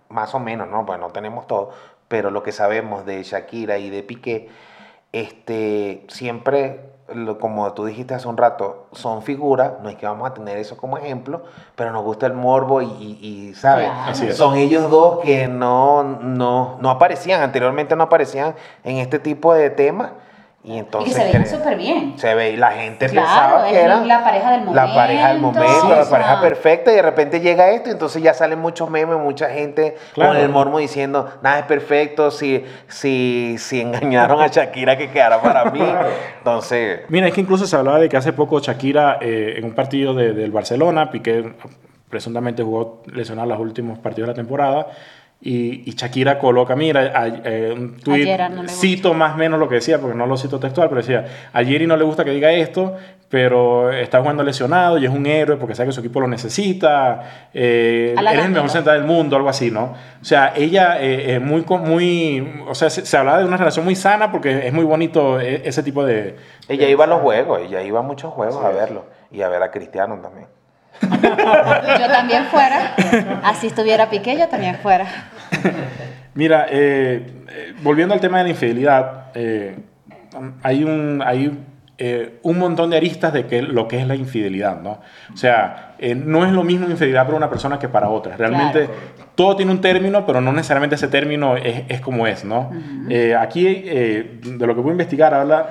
[0.09, 0.85] más o menos, ¿no?
[0.85, 1.69] Pues no tenemos todo,
[2.09, 4.49] pero lo que sabemos de Shakira y de Piqué,
[5.13, 10.29] este, siempre, lo- como tú dijiste hace un rato, son figuras, no es que vamos
[10.29, 11.43] a tener eso como ejemplo,
[11.77, 13.87] pero nos gusta el morbo y, y, y, ¿sabes?
[14.09, 14.29] Así.
[14.33, 19.69] Son ellos dos que no, no, no aparecían, anteriormente no aparecían en este tipo de
[19.69, 20.11] temas.
[20.65, 22.13] Y Y entonces que se veían súper bien.
[22.17, 25.39] se ve y la gente Claro, pensaba que era la pareja del la pareja del
[25.39, 26.11] momento, momento, o la sea.
[26.11, 29.95] pareja perfecta y de repente llega esto y entonces ya salen muchos memes, mucha gente
[30.13, 30.33] Claro.
[30.33, 35.39] con el mormo diciendo nada es perfecto, si, si, si engañaron a Shakira que quedara
[35.41, 35.79] para mí.
[36.39, 39.73] Entonces, Mira, es que incluso se hablaba de que hace poco Shakira eh, en un
[39.75, 41.53] partido de- del Barcelona, Piqué
[42.09, 44.87] presuntamente jugó lesionado los últimos partidos de la temporada,
[45.47, 47.97] y, y Shakira coloca, mira, a- eh, un
[48.49, 48.73] no gusta.
[48.73, 51.63] cito más o menos lo que decía, porque no lo cito textual, pero decía, a
[51.63, 52.95] Jerry no le gusta que diga esto,
[53.29, 57.47] pero está jugando lesionado y es un héroe porque sabe que su equipo lo necesita,
[57.53, 59.93] eh, eres el mejor central del mundo, algo así, ¿no?
[60.19, 63.95] O sea, ella eh, muy, muy, o sea, se, se hablaba de una relación muy
[63.95, 67.83] sana porque es muy bonito eh, ese tipo de, ella iba a los juegos, ella
[67.83, 70.47] iba a muchos juegos a verlo y a ver a Cristiano también.
[71.01, 72.95] Yo también fuera.
[73.43, 75.05] Así estuviera Piqué, yo también fuera.
[76.35, 79.77] Mira, eh, eh, volviendo al tema de la infidelidad, eh,
[80.63, 81.57] hay, un, hay
[81.97, 84.99] eh, un montón de aristas de que, lo que es la infidelidad, ¿no?
[85.33, 88.35] O sea, eh, no es lo mismo infidelidad para una persona que para otra.
[88.35, 88.89] Realmente
[89.35, 92.69] todo tiene un término, pero no necesariamente ese término es, es como es, ¿no?
[93.09, 95.69] Eh, aquí, eh, de lo que voy a investigar, habla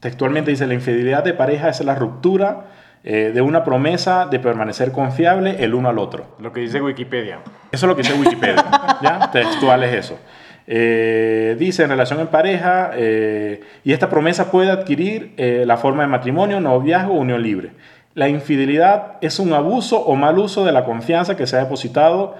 [0.00, 2.66] textualmente, dice, la infidelidad de pareja es la ruptura
[3.04, 6.36] eh, de una promesa de permanecer confiable el uno al otro.
[6.38, 7.40] Lo que dice Wikipedia.
[7.72, 8.64] Eso es lo que dice Wikipedia,
[9.02, 9.30] ¿ya?
[9.30, 10.18] Textual es eso.
[10.66, 16.02] Eh, dice, en relación en pareja, eh, y esta promesa puede adquirir eh, la forma
[16.02, 17.72] de matrimonio, noviazgo o unión libre.
[18.14, 22.36] La infidelidad es un abuso o mal uso de la confianza que se ha depositado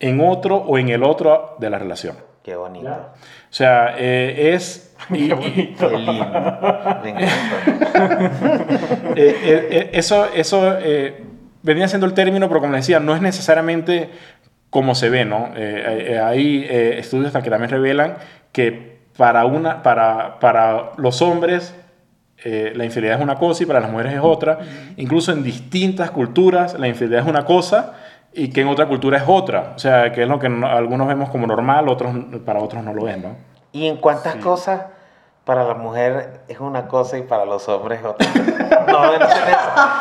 [0.00, 2.16] en otro o en el otro de la relación.
[2.42, 2.90] Qué bonito.
[2.90, 3.14] O
[3.50, 4.91] sea, eh, es...
[5.10, 5.14] y-.
[5.14, 7.02] Me encanta.
[9.16, 11.22] eh, eh, eh, eso eso eh,
[11.62, 14.10] venía siendo el término, pero como les decía, no es necesariamente
[14.70, 15.48] como se ve, ¿no?
[15.54, 18.14] Eh, eh, hay estudios que también revelan
[18.52, 21.74] que para, una, para, para los hombres
[22.44, 24.58] eh, la infidelidad es una cosa y para las mujeres es otra.
[24.96, 27.94] Incluso en distintas culturas la infidelidad es una cosa
[28.32, 29.74] y que en otra cultura es otra.
[29.76, 32.14] O sea, que es lo que no- algunos vemos como normal, otros
[32.46, 33.36] para otros no lo es, ¿no?
[33.72, 34.82] ¿Y en cuántas cosas
[35.44, 38.26] para la mujer es una cosa y para los hombres es otra?
[38.82, 39.18] No, no,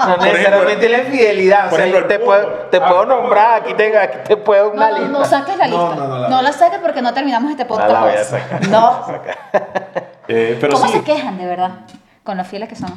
[0.08, 1.68] no necesariamente la infidelidad.
[1.68, 2.70] O por sea, ejemplo, yo te puedo, fútbol.
[2.72, 5.20] te puedo nombrar, aquí te, aquí te puedo una No, no, lista.
[5.20, 5.96] no saques la lista.
[5.96, 7.92] No, No, no, no, la- saques porque no terminamos este podcast.
[7.92, 8.68] la voy a sacar.
[8.70, 9.06] No.
[10.28, 11.72] Eh, pero ¿Cómo sí, se quejan de verdad?
[12.24, 12.90] Con los fieles que son.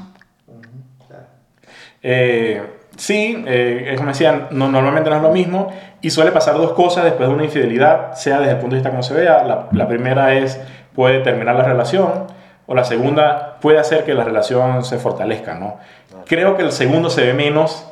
[2.02, 2.62] Eh,
[2.96, 6.72] sí, eh, es como decían, no, normalmente no es lo mismo y suele pasar dos
[6.72, 9.42] cosas después de una infidelidad, sea desde el punto de vista como se vea.
[9.44, 10.60] La, la primera es,
[10.94, 12.26] puede terminar la relación
[12.66, 15.78] o la segunda puede hacer que la relación se fortalezca, ¿no?
[16.26, 17.90] Creo que el segundo se ve menos,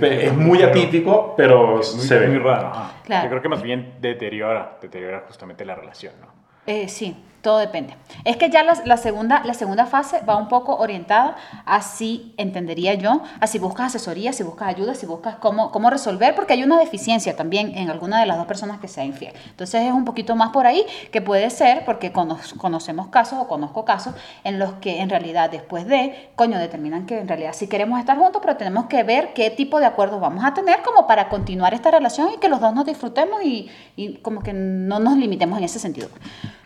[0.00, 2.28] es muy atípico, pero Muy, se ve.
[2.28, 2.72] muy raro.
[3.04, 3.24] Claro.
[3.24, 6.28] Yo creo que más bien deteriora, deteriora justamente la relación, ¿no?
[6.66, 7.94] Eh, sí, todo depende.
[8.24, 13.22] Es que ya la, segunda, la segunda fase va un poco orientada, así entendería yo,
[13.40, 16.78] a si buscas asesoría, si buscas ayuda, si buscas cómo, cómo resolver, porque hay una
[16.78, 19.32] deficiencia también en alguna de las dos personas que sea infiel.
[19.50, 23.48] Entonces es un poquito más por ahí que puede ser, porque cono- conocemos casos o
[23.48, 27.68] conozco casos en los que en realidad después de, coño, determinan que en realidad sí
[27.68, 31.06] queremos estar juntos, pero tenemos que ver qué tipo de acuerdos vamos a tener como
[31.06, 34.98] para continuar esta relación y que los dos nos disfrutemos y, y como que no
[34.98, 36.08] nos limitemos en ese sentido.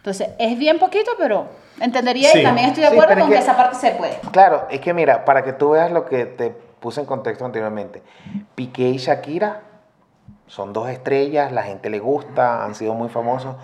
[0.05, 1.47] Entonces, es bien poquito, pero
[1.81, 2.41] entendería Sí.
[2.41, 4.19] y también estoy de Sí, acuerdo es con que que- esa parte se puede.
[4.33, 8.03] Claro, es que mira, para que tú veas lo que te puse en contexto anteriormente,
[8.55, 9.63] Piqué y Shakira
[10.47, 13.57] son dos estrellas, la gente le gusta, han sido muy famosos,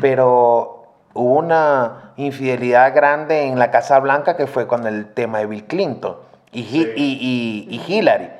[0.00, 5.46] pero hubo una infidelidad grande en la Casa Blanca que fue con el tema de
[5.46, 6.16] Bill Clinton
[6.50, 8.30] y, Hi- y- y- y Hillary.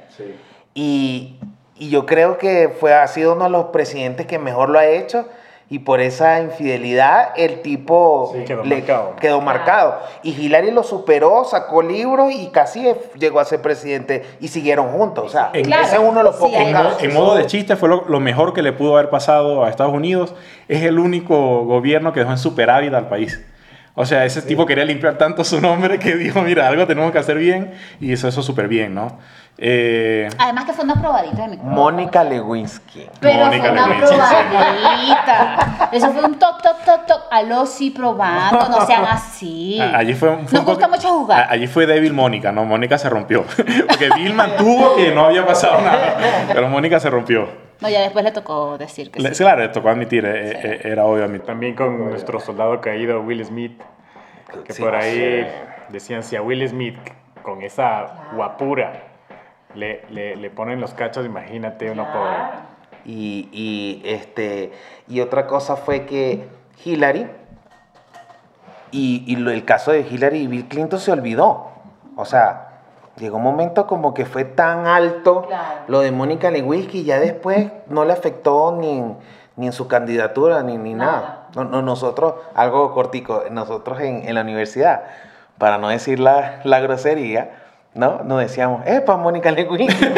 [0.75, 1.39] Y,
[1.77, 4.87] y yo creo que fue, ha sido uno de los presidentes que mejor lo ha
[4.87, 5.29] hecho.
[5.71, 9.17] Y por esa infidelidad el tipo Sí, quedó marcado.
[9.17, 9.99] quedó marcado.
[10.23, 12.87] Y Hillary lo superó, sacó libros y casi
[13.19, 15.25] llegó a ser presidente y siguieron juntos.
[15.25, 17.03] O sea, En- ese es uno de los Sí, pocos casos.
[17.03, 19.95] en modo de chiste fue lo, lo mejor que le pudo haber pasado a Estados
[19.95, 20.35] Unidos.
[20.69, 23.41] Es el único gobierno que dejó en superávit al país.
[23.97, 27.19] O sea, ese tipo quería limpiar tanto su nombre que dijo, mira, algo tenemos que
[27.19, 29.19] hacer bien y hizo eso súper bien, ¿no?
[29.57, 31.77] Eh, Además que fue una probadita de micrófono.
[31.77, 33.07] Mónica Lewinsky.
[33.21, 34.23] Pero Mónica fue una Lewinsky, sí.
[34.51, 35.89] probadita.
[35.93, 37.21] Eso fue un toc, toc, toc, toc.
[37.31, 38.69] Aló, sí, probando.
[38.69, 39.81] No sean así.
[39.81, 41.41] a- allí fue, fue Nos gusta mucho jugar.
[41.43, 42.65] a- Allí fue débil Mónica, ¿no?
[42.65, 43.45] Mónica se rompió.
[43.89, 46.17] Porque Bill mantuvo que no había pasado nada.
[46.53, 47.49] Pero Mónica se rompió.
[47.81, 49.45] No, ya después le tocó decir que Le- sí.
[49.45, 51.47] Claro, le tocó admitir, eh, eh, era obvio admitir.
[51.47, 53.81] También con nuestro soldado caído Will Smith,
[54.65, 54.83] que Sí.
[54.83, 55.47] por ahí
[55.91, 56.97] decían si a Will Smith
[57.43, 58.93] con esa guapura
[59.75, 62.37] le, le, le ponen los cachos, imagínate uno pobre.
[63.05, 64.73] Y, y, este,
[65.09, 66.49] y otra cosa fue que
[66.85, 67.29] Hillary,
[68.91, 71.69] y, y lo- el caso de Hillary y Bill Clinton se olvidó.
[72.17, 72.69] O sea,
[73.17, 75.81] llegó un momento como que fue tan alto Claro.
[75.89, 79.17] lo de Mónica Lewinsky y ya después no le afectó ni en,
[79.57, 81.13] ni en su candidatura ni, ni nada.
[81.13, 81.41] Nada.
[81.57, 85.05] No, no, nosotros, algo cortico, nosotros en, en la universidad,
[85.59, 87.64] para no decir la, la grosería,
[87.95, 88.21] ¿no?
[88.25, 90.07] Nos decíamos, ¡epa, Mónica Lewinsky!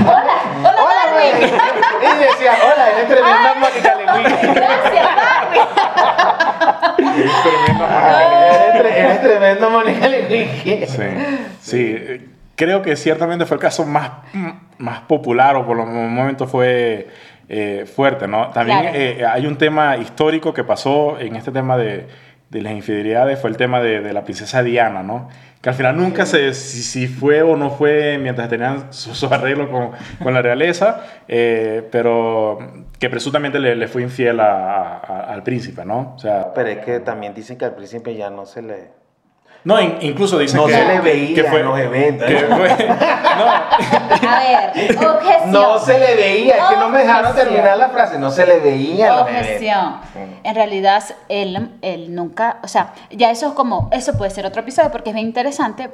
[0.00, 1.46] Hola, hola, Darwin.
[2.02, 4.46] y decía, hola, eres tremenda Mónica Lewinsky.
[4.54, 5.62] Gracias, Darwin.
[8.68, 10.86] Eres, tre- eres tremenda Mónica Lewinsky.
[10.86, 11.02] Sí,
[11.60, 11.94] sí.
[11.98, 14.10] eh, Creo que ciertamente fue el caso más,
[14.76, 17.08] más popular o por lo momento fue
[17.48, 18.48] eh, fuerte, ¿no?
[18.50, 18.96] También Claro.
[18.98, 22.06] eh, hay un tema histórico que pasó en este tema de,
[22.50, 25.28] de las infidelidades, fue el tema de, de la princesa Diana, ¿no?
[25.62, 29.26] Que al final nunca se si, si fue o no fue mientras tenían sus su
[29.32, 29.90] arreglos con,
[30.22, 32.58] con la realeza, eh, pero
[32.98, 36.14] que presuntamente le, le fue infiel a- a- al príncipe, ¿no?
[36.16, 38.99] O sea, Pero es que también dicen que al príncipe ya no se le...
[39.64, 40.72] no, in- incluso dicen No que...
[40.74, 42.26] se le veía que fue- en los eventos.
[42.28, 42.68] que fue-
[43.38, 43.46] no,
[44.28, 45.50] A ver, objeción.
[45.52, 48.58] No se le veía, es que no me dejaron terminar la frase, no se le
[48.60, 49.22] veía en los.
[49.22, 49.96] Objeción.
[50.44, 54.62] En realidad, él, él nunca, o sea, ya eso es como, eso puede ser otro
[54.62, 55.90] episodio porque es bien interesante,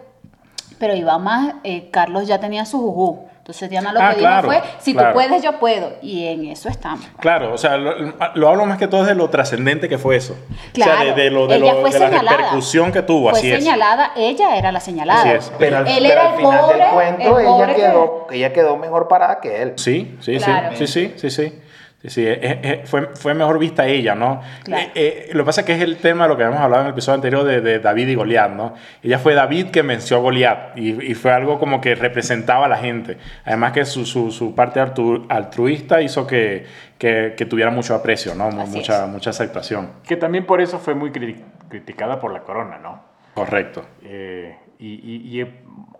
[0.79, 3.27] pero iba más, eh, Carlos ya tenía su juju.
[3.47, 5.11] Entonces Diana lo Ah, que claro, dijo fue, si claro.
[5.11, 5.93] tú puedes, yo puedo.
[6.03, 7.07] Y en eso estamos.
[7.21, 7.95] Claro, o sea, lo,
[8.35, 10.33] lo hablo más que todo de lo trascendente que fue eso.
[10.33, 13.63] o Claro, sea, de, de lo, de, lo- la repercusión que tuvo, Fue así es.
[13.63, 15.21] señalada, ella era la señalada.
[15.21, 15.53] Así es.
[15.61, 18.27] Pero al, Él pero era al el final pobre, del cuento el ella que- quedó,
[18.33, 19.73] ella quedó mejor parada que él.
[19.77, 20.71] Sí, sí, Claro.
[20.77, 21.59] sí, sí, sí, sí, sí.
[22.03, 24.41] Sí, sí, eh, eh, fue, fue mejor vista ella, ¿no?
[24.65, 24.83] Claro.
[24.85, 26.83] Eh, eh, lo que pasa es que es el tema de lo que habíamos hablado
[26.83, 28.75] en el episodio anterior de, de David y Goliat, ¿no?
[29.03, 32.69] Ella fue David que venció a Goliat y, y fue algo como que representaba a
[32.69, 33.17] la gente.
[33.45, 36.67] Además que su, su, su parte altru- altruista hizo que,
[36.99, 38.49] que, que tuviera mucho aprecio, ¿no?
[38.49, 39.11] Así Mucha, es.
[39.11, 39.91] mucha aceptación.
[40.07, 43.03] Que también por eso fue muy cri- criticada por la corona, ¿no?
[43.35, 43.85] Correcto.
[44.05, 45.47] Eh, y, y- y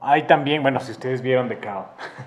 [0.01, 1.87] hay también, bueno, si ustedes vieron The Crown,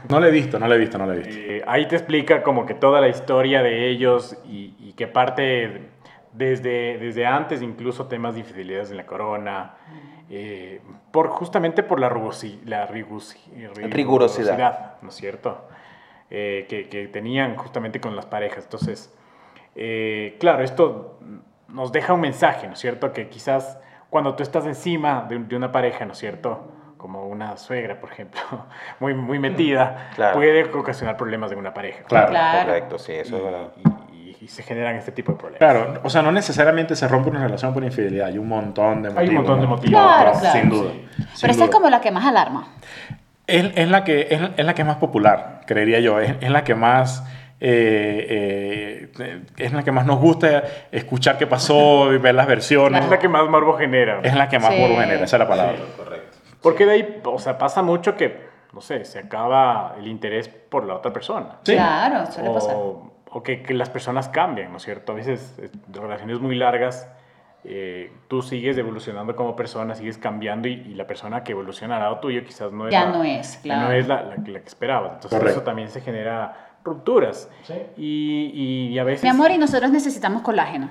[0.10, 1.36] No le he visto, no le he visto, no le he visto.
[1.36, 5.90] eh, ahí te explica como que toda la historia de ellos y, y que parte
[6.34, 9.76] desde, desde antes incluso temas de infidelidades en la corona,
[10.30, 10.82] eh,
[11.12, 13.38] por, justamente por la, rugosi- la rigusi-
[13.90, 14.96] Rigurosidad.
[15.02, 15.68] ¿no es cierto?
[16.32, 18.64] Eh, que, que tenían justamente con las parejas.
[18.66, 19.12] Entonces,
[19.76, 21.20] eh, claro, esto
[21.68, 23.14] nos deja un mensaje, ¿no es cierto?
[23.14, 26.72] Que quizás cuando tú estás encima de, un- de una pareja, ¿no es cierto?
[26.98, 28.42] Como una suegra, por ejemplo,
[29.00, 30.36] muy, muy metida, Claro.
[30.36, 32.04] puede ocasionar problemas en una pareja.
[32.04, 32.30] Claro.
[32.30, 32.66] Claro.
[32.68, 33.68] Correcto, sí, eso es verdad.
[34.12, 35.60] Y, y- y se generan este tipo de problemas.
[35.60, 39.10] Claro, o sea, no necesariamente se rompe una relación por infidelidad, hay un montón de
[39.10, 39.18] motivos.
[39.22, 40.02] Hay un montón de motivos.
[40.02, 40.70] Claro, Sin claro.
[40.70, 40.92] duda.
[40.92, 41.08] Sí.
[41.18, 42.68] sin Pero esta es como la que más alarma.
[43.48, 46.20] Es, es la que, es, es la que es más popular, creería yo.
[46.20, 47.24] Es, es la que más.
[47.62, 53.04] Eh, eh, es la que más nos gusta escuchar qué pasó y ver las versiones.
[53.04, 54.22] Es la que más morbo genera.
[54.24, 54.80] Es la que más Sí.
[54.80, 55.76] morbo genera, esa es la palabra.
[56.62, 60.86] Porque de ahí, o sea, pasa mucho que, no sé, se acaba el interés por
[60.86, 61.58] la otra persona.
[61.64, 61.74] Sí.
[61.74, 62.76] Claro, suele pasar.
[62.76, 65.12] O, o que, que las personas cambian, ¿no es cierto?
[65.14, 67.10] A veces, eh, relaciones muy largas,
[67.66, 72.04] eh, tú sigues evolucionando como persona, sigues cambiando y, y la persona que evoluciona al
[72.04, 73.96] lado tuyo quizás no es Ya la, no es, ya no claro.
[74.00, 75.12] es la, la que- la que esperabas.
[75.16, 75.60] Entonces Correcto.
[75.60, 77.50] eso también se genera rupturas.
[77.98, 79.24] Y, y, a veces...
[79.24, 80.90] Mi amor, y nosotros necesitamos colágeno.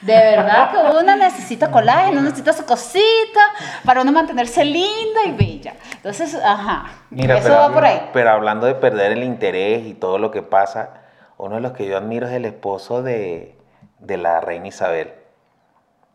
[0.00, 3.40] De verdad que uno necesita colágeno, necesita su cosita
[3.84, 5.74] para uno mantenerse linda y bella.
[5.96, 8.10] Entonces, ajá, Mira, eso va por ahí.
[8.12, 11.02] Pero hablando de perder el interés y todo lo que pasa,
[11.38, 13.56] uno de los que yo admiro es el esposo de,
[14.00, 15.12] de la reina Isabel.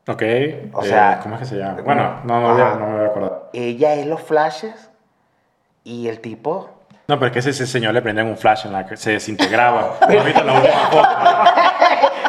[0.07, 0.23] Ok.
[0.73, 1.81] O sea, eh, ¿cómo es que se llama?
[1.81, 3.49] Bueno, no, no, no, me voy a acordar.
[3.53, 4.89] Ella es los flashes
[5.83, 6.69] y el tipo.
[7.09, 9.95] No, pero es que ese, señor le prendían un flash en la que se desintegraba.
[10.07, 10.35] pero es que,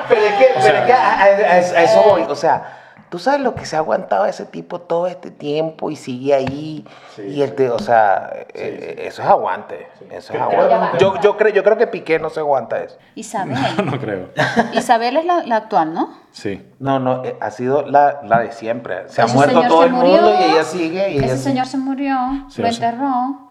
[0.08, 2.22] pero es que a, eso voy.
[2.22, 2.78] O sea,
[3.10, 6.86] tú sabes lo que se ha aguantado ese tipo todo este tiempo y sigue ahí.
[7.18, 9.86] y este, o sea, eh, eso es aguante.
[10.10, 10.96] Eso es aguante.
[10.98, 12.96] Yo, yo, creo, yo creo que Piqué no se aguanta eso.
[13.16, 13.58] Isabel.
[13.84, 14.30] No, creo.
[14.72, 16.08] Isabel es la, la, actual, ¿no?
[16.30, 16.66] Sí.
[16.78, 19.10] No, no, eh, ha sido la, la de siempre.
[19.10, 21.10] Se ha muerto todo el mundo y ella sigue.
[21.10, 22.16] Y ese señor se murió,
[22.56, 23.49] lo enterró.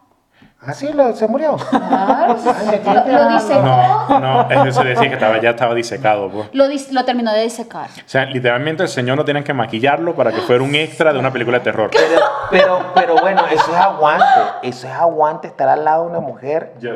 [0.61, 1.55] Ah, sí, se murió.
[1.69, 3.61] Claro, lo, disecó.
[3.61, 6.29] No, no, eso se decía que estaba, ya estaba disecado.
[6.29, 6.49] Pues.
[6.51, 7.87] Lo, lo terminó de disecar.
[7.89, 11.19] O sea, literalmente el señor no tenían que maquillarlo para que fuera un extra de
[11.19, 11.89] una película de terror.
[11.91, 14.25] Pero, pero, pero bueno, eso es aguante.
[14.63, 16.73] Eso es aguante estar al lado de una mujer.
[16.81, 16.91] Yo,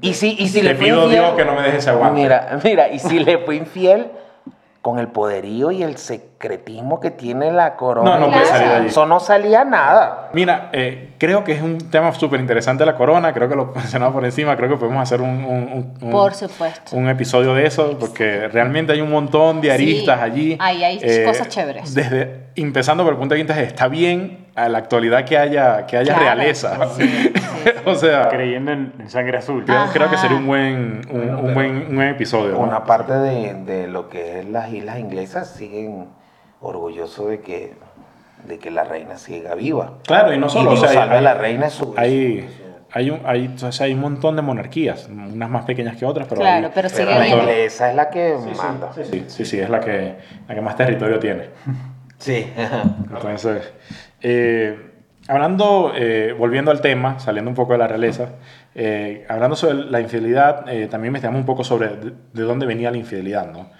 [0.00, 2.20] y si, y si le pido a Dios que no me dejes ese aguante.
[2.20, 4.10] Mira, mira, y si le fue infiel
[4.82, 5.96] con el poderío y el
[6.38, 8.16] secretismo que tiene la corona.
[8.16, 8.86] No, no puede salir de allí.
[8.86, 10.30] Eso no salía nada.
[10.32, 14.14] Mira, eh, creo que es un tema súper interesante la corona, creo que lo mencionamos
[14.14, 16.96] por encima, creo que podemos hacer un, un, por supuesto.
[16.96, 20.56] un episodio de eso, porque realmente hay un montón de aristas allí.
[20.60, 21.92] Ahí hay eh, cosas chéveres.
[21.92, 25.96] Desde, empezando por el punto de vista, está bien a la actualidad que haya, que
[25.96, 26.78] haya realeza.
[27.84, 29.64] o sea, creyendo en, sangre azul.
[29.64, 32.58] Creo, que sería un buen, un, buen, un episodio.
[32.58, 36.06] Una parte de, de, lo que es las islas inglesas siguen
[36.60, 37.74] orgullosos de que,
[38.46, 39.94] de que la reina siga viva.
[40.06, 40.72] Claro, y no solo.
[40.72, 42.48] o sea, hay, la reina su, hay,
[42.92, 46.26] hay, un, hay, o sea, hay un montón de monarquías, unas más pequeñas que otras,
[46.28, 46.40] pero.
[46.40, 48.92] Claro, pero sigue La inglesa es la que manda.
[48.92, 50.16] Sí sí, sí, es la que,
[50.46, 51.50] la que más territorio tiene.
[52.18, 52.52] Sí.
[53.14, 53.72] Entonces,
[54.20, 54.87] eh,
[55.28, 58.30] hablando, eh, volviendo al tema, saliendo un poco de la realeza,
[58.74, 63.52] eh, hablando sobre la infidelidad, también me un poco sobre de, dónde venía la infidelidad.
[63.52, 63.70] ¿no?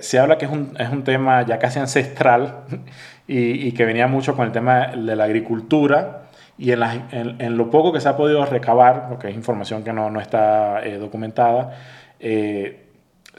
[0.00, 2.64] se habla que es un, es un, tema ya casi ancestral
[3.26, 6.28] y, y, que venía mucho con el tema de la agricultura
[6.58, 9.92] y en, en, en, lo poco que se ha podido recabar, porque es información que
[9.92, 11.72] no, no está documentada,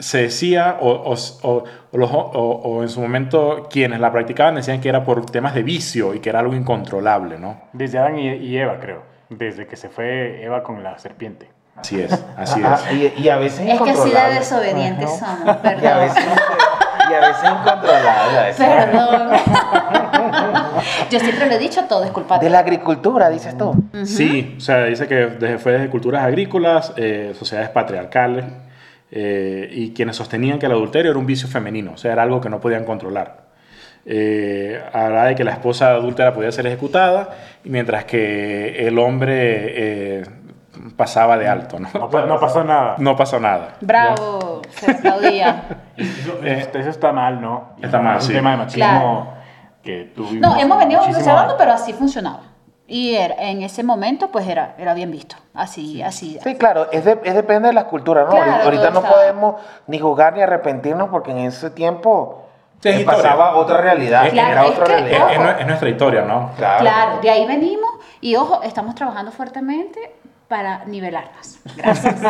[0.00, 5.26] se decía, o, o, o, en su momento quienes la practicaban decían que era por
[5.26, 7.60] temas de vicio y que era algo incontrolable, ¿no?
[7.72, 9.02] Desde Adán y, Eva, creo.
[9.28, 11.48] Desde que se fue Eva con la serpiente.
[11.76, 13.18] Así es, así es.
[13.20, 15.82] Y, a veces Es que así de desobedientes somos, perdón.
[15.82, 16.24] Y a veces,
[17.10, 18.54] y a veces incontrolable.
[18.58, 19.30] Perdón.
[21.10, 22.46] Yo siempre lo he dicho, todo es culpa de...
[22.46, 23.74] De la agricultura, dices tú.
[24.04, 28.44] Sí, o sea, dice que desde, fue desde culturas agrícolas, eh, sociedades patriarcales,
[29.10, 32.40] eh, y quienes sostenían que el adulterio era un vicio femenino, o sea, era algo
[32.40, 33.50] que no podían controlar.
[34.06, 37.30] Eh, habla de que la esposa adúltera podía ser ejecutada,
[37.64, 40.24] mientras que el hombre eh,
[40.96, 41.78] pasaba de alto.
[41.78, 41.88] ¿no?
[41.92, 42.94] No, pasó nada.
[42.98, 43.74] No pasó nada.
[43.80, 45.64] Bravo, se aplaudía.
[45.96, 47.70] eso, está mal, ¿no?
[47.82, 49.34] Está mal, es un tema de machismo
[49.82, 50.40] que tuvimos.
[50.40, 52.49] No, hemos venido observando, pero así funcionaba.
[52.92, 55.36] Y en ese momento, pues era, era bien visto.
[55.54, 56.40] Así, así.
[56.42, 58.32] Sí, claro, es, es depende de la cultura, ¿no?
[58.32, 62.46] Ahorita no podemos ni juzgar ni arrepentirnos porque en ese tiempo
[63.06, 64.26] pasaba otra realidad.
[64.26, 65.60] era otra realidad.
[65.60, 66.50] Es, nuestra historia, ¿no?
[66.56, 66.80] Claro.
[66.80, 70.16] claro, de ahí venimos y ojo, estamos trabajando fuertemente
[70.50, 71.60] para nivelarnos.
[71.76, 72.24] Gracias.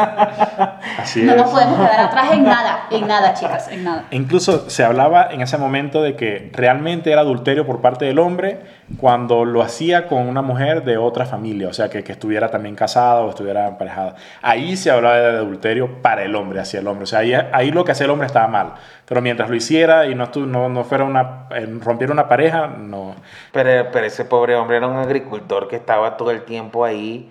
[0.98, 4.04] Así no nos podemos quedar atrás en nada, en nada, chicas, en nada.
[4.10, 8.60] Incluso se hablaba en ese momento de que realmente era adulterio por parte del hombre
[8.98, 12.74] cuando lo hacía con una mujer de otra familia, o sea, que, que estuviera también
[12.74, 14.16] casada o estuviera emparejada.
[14.42, 17.04] Ahí se hablaba de adulterio para el hombre, hacia el hombre.
[17.04, 18.74] O sea, ahí, ahí lo que hacía el hombre estaba mal.
[19.06, 21.46] Pero mientras lo hiciera y no, no, no fuera una,
[21.80, 23.14] rompiera una pareja, no.
[23.50, 27.30] Pero, pero ese pobre hombre era un agricultor que estaba todo el tiempo ahí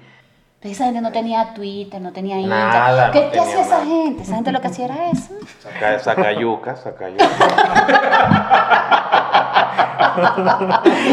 [0.62, 3.12] esa gente no tenía Twitter, no tenía Instagram.
[3.12, 4.24] ¿Qué, ¿qué hacía esa gente?
[4.24, 5.34] Esa gente lo que hacía era eso.
[5.60, 7.26] Saca, saca yuca, saca yuca.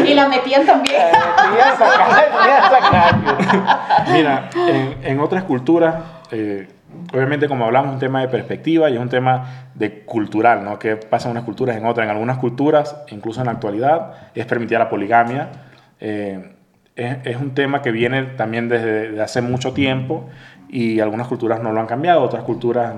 [0.05, 1.01] y la metían también.
[4.11, 5.95] Mira, en, en, otras culturas,
[6.31, 6.67] eh,
[7.13, 10.77] obviamente como hablamos, un tema de perspectiva y es un tema de cultural, ¿no?
[10.77, 12.03] ¿Qué pasa en unas culturas en otras?
[12.05, 15.49] En algunas culturas, incluso en la actualidad, es permitida la poligamia.
[16.01, 16.56] Eh,
[16.97, 20.27] es, un tema que viene también desde hace mucho tiempo
[20.67, 22.93] y algunas culturas no lo han cambiado, otras culturas,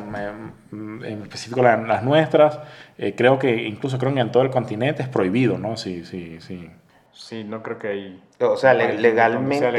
[0.72, 2.60] mm, en específico las, nuestras,
[2.98, 5.78] eh, creo que incluso creo que en todo el continente es prohibido, ¿no?
[5.78, 6.70] Sí, sí, sí.
[7.12, 8.24] Sí, no creo que hay...
[8.40, 9.70] O sea, legalmente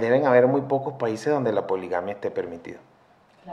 [0.00, 2.78] deben haber muy pocos países donde la poligamia esté permitida.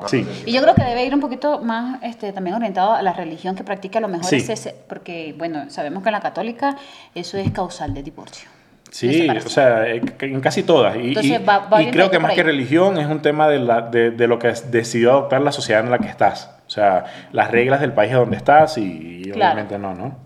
[0.08, 0.28] Sí.
[0.46, 3.56] Y yo creo que debe ir un poquito más este, también orientado a la religión
[3.56, 4.38] que practica, a lo mejor Sí.
[4.38, 6.78] es ese, porque, bueno, sabemos que en la católica
[7.14, 8.50] eso es causal de divorcio.
[8.92, 10.96] Sí, o sea, eh, en casi todas.
[10.96, 13.60] Y, Entonces, y- va- va y creo que más que religión es un tema de,
[13.60, 16.52] la, de, de lo que has decidido adoptar la sociedad en la que estás.
[16.66, 18.84] O sea, las reglas del país donde estás y,
[19.28, 19.54] y Claro.
[19.54, 20.18] obviamente no, ¿no?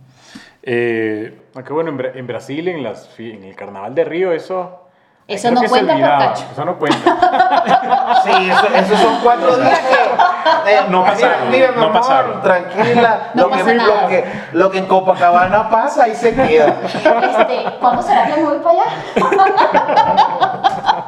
[0.61, 4.85] Eh, Aunque bueno, en, Bra- en Brasil, en, las, en el carnaval de Río, eso...
[5.29, 6.45] Eso no cuenta por cacho.
[6.51, 6.99] Eso no cuenta.
[8.23, 10.71] Sí, eso- esos son cuatro días que.
[10.73, 12.41] eh, No pasaron, Mira, mira, mi no amor, pasaron.
[12.41, 13.19] Tranquila.
[13.33, 14.01] No lo, que, nada.
[14.01, 16.75] lo, que, lo que en Copacabana pasa, ahí se queda.
[16.83, 18.85] Este, ¿Cuándo será que me voy para allá?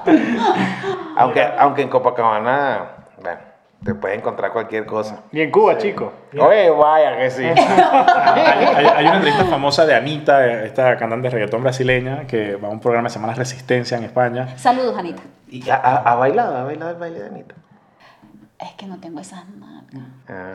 [1.18, 2.80] Aunque, aunque en Copacabana,
[3.18, 3.40] bueno,
[3.84, 5.24] te puedes encontrar cualquier cosa.
[5.32, 6.14] Ni en Cuba, chico.
[6.40, 7.44] Oye, vaya que sí.
[7.46, 12.68] hay, hay- hay una entrevista famosa de Anita, esta cantante de reggaetón brasileña, que va
[12.68, 14.56] a un programa que se llama La Resistencia en España.
[14.58, 15.24] Saludos, Anita.
[15.50, 16.58] ¿Y ha, ha- ha bailado?
[16.58, 17.56] ¿Ha bailado el baile de Anita?
[18.60, 20.04] Es que no tengo esas nalgas.
[20.30, 20.54] Ah.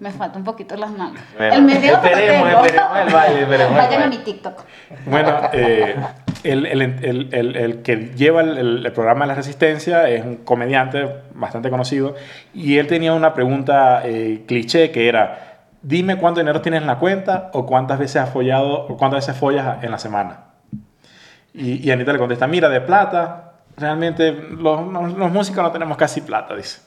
[0.00, 0.90] Me falta un poquito las.
[0.90, 2.64] Bueno, el medio esperemos, tengo.
[2.64, 4.18] esperemos el baile, esperemos el Vayan a baile.
[4.18, 4.62] mi TikTok.
[5.06, 5.96] Bueno, eh,
[6.44, 12.14] el, el- el- el- que lleva el, programa La Resistencia es un comediante bastante conocido
[12.52, 16.98] y él tenía una pregunta eh, cliché que era, dime cuánto dinero tienes en la
[16.98, 20.44] cuenta o cuántas veces has follado o cuántas veces follas en la semana.
[21.52, 26.20] Y, y Anita le contesta, mira, de plata, realmente los- los músicos no tenemos casi
[26.20, 26.80] plata, dice.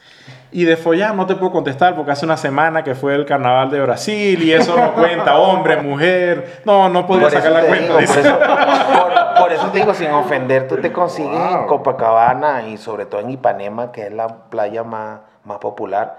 [0.51, 3.69] Y de follar no te puedo contestar porque hace una semana que fue el carnaval
[3.69, 6.61] de Brasil y eso no cuenta, hombre, mujer.
[6.65, 7.97] No, no podría Por sacar la cuenta.
[7.97, 12.67] digo, por, eso, por- por eso te digo, sin ofender, tú te consigues en Copacabana
[12.67, 16.17] y sobre todo en Ipanema, que es la playa más, más popular,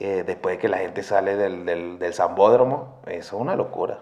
[0.00, 3.98] eh, después de que la gente sale del, del, del Zambódromo, eso es una locura.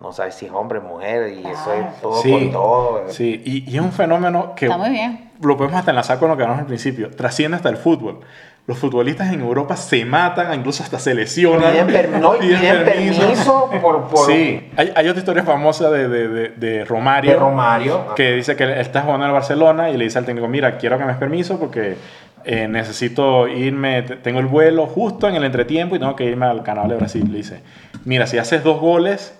[0.00, 3.02] No sabes si es hombre, mujer, y eso es todo Sí, con todo.
[3.08, 5.32] sí, y, y es un fenómeno que Está muy bien.
[5.42, 8.20] lo podemos hasta enlazar con lo que hablamos al principio, trasciende hasta el fútbol.
[8.68, 11.72] Los futbolistas en Europa se matan, incluso hasta se lesionan.
[11.72, 15.90] Piden, per- no, y piden piden permiso por, por Sí, hay, hay otra historia famosa
[15.90, 18.14] de, de, de, de Romario, de Romario.
[18.14, 20.76] que dice que él está jugando en el Barcelona y le dice al técnico, mira,
[20.76, 21.96] quiero que me des permiso porque
[22.44, 26.44] eh, necesito irme, te- tengo el vuelo justo en el entretiempo y tengo que irme
[26.46, 27.24] al Canal de Brasil.
[27.30, 27.62] Le dice,
[28.04, 29.34] mira, si haces dos goles,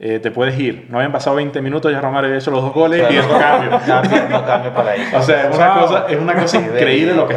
[0.00, 0.86] eh, te puedes ir.
[0.90, 3.70] No habían pasado 20 minutos, ya Romario había hecho los dos goles y eso cambio.
[3.86, 5.02] Cambio, no cambio para ahí.
[5.14, 7.36] O sea, es una cosa, es una cosa increíble lo que...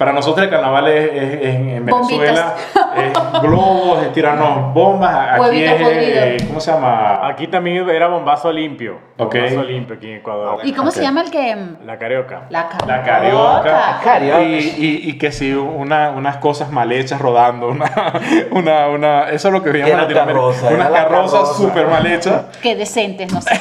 [0.00, 2.54] Para nosotros el carnaval es, es- es en Venezuela,
[2.96, 7.28] es globos, es tirarnos bombas, aquí es, eh, ¿cómo se llama?
[7.28, 8.96] Aquí también era bombazo limpio.
[9.18, 9.34] Ok.
[9.34, 10.60] Bombazo limpio aquí en Ecuador.
[10.64, 10.94] ¿Y cómo Ok.
[10.94, 11.54] se llama el que...?
[11.54, 12.44] mm, La carioca.
[12.48, 14.00] La, ca- La carioca.
[14.02, 14.40] Carioca.
[14.42, 17.90] Y, y, y que si una, unas cosas mal hechas rodando, una,
[18.52, 20.40] una, una, eso es lo que veíamos en Latinoamérica.
[20.42, 21.54] carroza, unas carrozas carroza.
[21.62, 22.44] súper mal hechas.
[22.62, 23.50] Que decentes, no sé.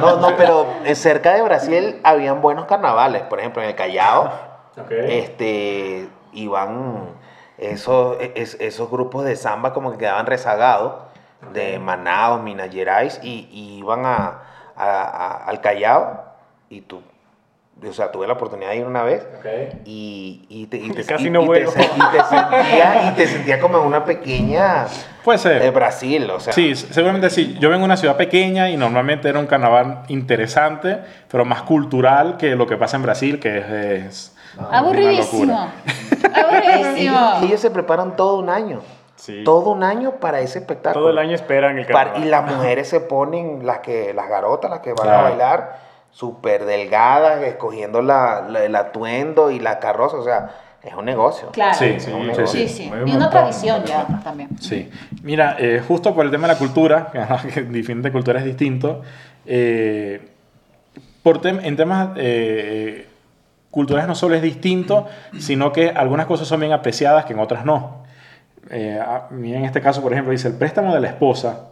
[0.00, 3.22] No, no, pero eh, cerca de Brasil habían buenos carnavales.
[3.22, 4.30] Por ejemplo, en el Callao,
[4.90, 7.10] este, iban
[7.58, 10.94] esos, es- esos grupos de samba como que quedaban rezagados
[11.52, 14.42] de Manaus, Minas Gerais y, y iban a,
[14.76, 16.24] a- a- al Callao
[16.70, 17.00] y tú,
[17.88, 19.24] o sea, tuve la oportunidad de ir una vez
[19.84, 21.70] y, y te, y te- Casi y- no y te vuelvo.
[21.72, 24.86] se- y te sentía, y te sentía como en una pequeña
[25.24, 25.62] Puede ser.
[25.62, 26.52] de Brasil, o sea.
[26.52, 27.56] Sí, seguramente sí.
[27.60, 30.98] Yo vengo de una ciudad pequeña y normalmente era un carnaval interesante,
[31.30, 35.68] pero más cultural que lo que pasa en Brasil, que es, es una Aburridísimo.
[36.34, 37.32] Aburridísimo.
[37.42, 38.80] Ellos, se preparan todo un año.
[39.16, 39.42] Sí.
[39.44, 41.02] Todo un año para ese espectáculo.
[41.04, 42.22] Todo el año esperan el carnaval.
[42.24, 45.78] y las mujeres se ponen, las que las garotas, las que van a bailar,
[46.12, 50.16] súper delgadas, escogiendo la, la- el atuendo y la carroza.
[50.18, 50.50] O sea,
[50.82, 51.48] es un negocio.
[51.50, 51.74] Claro.
[51.76, 51.96] Sí,
[52.46, 54.50] Sí, sí, Y una tradición ya también.
[54.60, 54.88] Sí.
[55.24, 57.08] Mira, eh, justo por el tema de la cultura,
[57.52, 59.02] que en diferentes culturas es distinto,
[59.46, 60.28] eh,
[61.24, 63.07] por tem- en temas eh,
[63.78, 65.06] culturales no solo es distinto,
[65.38, 68.02] sino que algunas cosas son bien apreciadas que en otras no.
[68.70, 69.00] Eh,
[69.30, 71.68] en este caso, por ejemplo, dice, el préstamo de la esposa,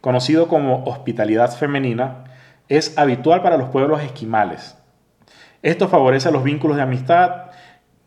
[0.00, 2.24] conocido como hospitalidad femenina,
[2.70, 4.74] es habitual para los pueblos esquimales.
[5.60, 7.49] Esto favorece los vínculos de amistad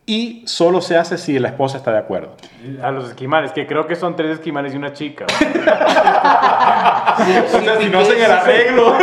[0.05, 2.35] y solo se hace si la esposa está de acuerdo.
[2.81, 5.25] A los esquimales, que creo que son tres esquimales y una chica.
[5.39, 5.45] Sí,
[7.25, 8.95] sí, O sea, si no hacen el arreglo.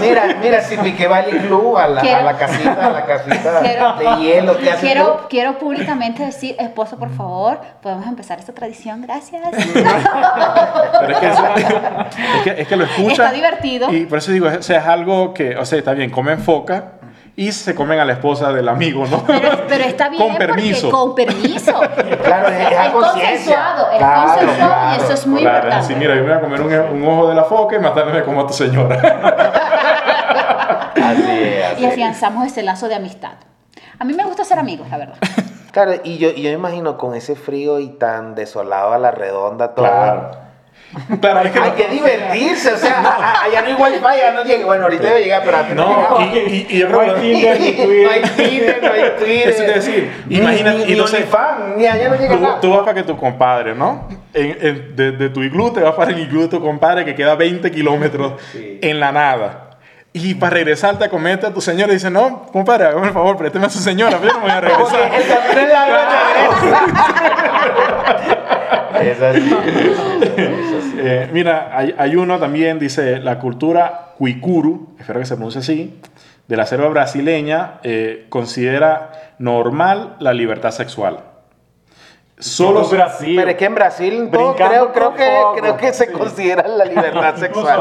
[0.00, 3.04] Mira, mira, si Piqué va al club, a la, a Quiero- la casita, a la
[3.06, 8.38] casita Quiero- de hielo, ¿qué hace Quiero, quiero públicamente decir, esposo, por favor, podemos empezar
[8.40, 9.42] esta tradición, gracias.
[9.54, 13.12] Pero es que, eso- es que, es que lo escuchas.
[13.18, 13.92] Está divertido.
[13.92, 16.94] Y por eso digo, o sea, es algo que, o sea, está bien, comen foca
[17.40, 19.22] y se comen a la esposa del amigo, ¿no?
[19.24, 20.90] Pero, pero está bien Con permiso.
[20.90, 21.72] con permiso.
[22.24, 25.04] Claro, es, consensuado, es Claro, consensuado y claro.
[25.04, 25.94] eso es muy Claro, es importante.
[25.96, 26.60] mira, yo me voy a comer
[26.90, 28.96] un, un ojo de la foca y matarme como a tu señora.
[30.96, 31.92] Así es, así Y es.
[31.92, 33.32] afianzamos ese lazo de amistad.
[33.98, 35.16] A mí me gusta ser amigos, la verdad.
[35.70, 39.10] Claro, y yo, y yo me imagino con ese frío y tan desolado a la
[39.10, 39.86] redonda, todo.
[39.86, 40.30] Claro.
[40.96, 44.64] Es que Hay que divertirse, o sea, a- allá no hay wifi, allá no llega.
[44.64, 47.60] Bueno, ahorita debe llegar, pero No, y, y- y yo creo No hay que Tinder
[47.60, 48.10] ni No Twitter.
[48.10, 49.48] hay Tinder, no hay Twitter.
[49.50, 50.24] Eso te decir.
[50.30, 52.60] Imagínate, ni, y ni entonces- OnlyFans, ni allá no llega tú, nada.
[52.60, 54.08] tú vas para que tu compadre, ¿no?
[54.32, 57.14] En- en- de, de tu iglú te vas para el iglú de tu compadre que
[57.14, 58.78] queda 20 kilómetros Sí.
[58.82, 59.64] en la nada.
[60.14, 63.36] Y para regresarte a comerte a tu señora y dice, no, compadre, hágame el favor,
[63.36, 65.14] présteme a su señora, yo no me voy a Porque regresar.
[65.14, 66.88] el camino es
[68.24, 68.37] regreso.
[69.18, 69.50] Es así.
[71.00, 76.00] Eh, mira, hay, hay uno también, dice, la cultura cuicuru, espero que se pronuncie así,
[76.48, 81.20] de la selva brasileña, eh, considera normal la libertad sexual.
[82.38, 83.36] Solo Solo Brasil.
[83.36, 85.30] Pero es que en Brasil todo creo, creo, que,
[85.60, 87.80] creo que se considera la libertad sexual.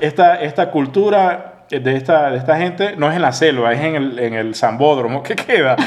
[0.00, 3.96] esta, esta cultura de esta, de esta gente no es en la selva, es en
[3.96, 5.22] el, en el Zambódromo.
[5.22, 5.76] ¿Qué queda?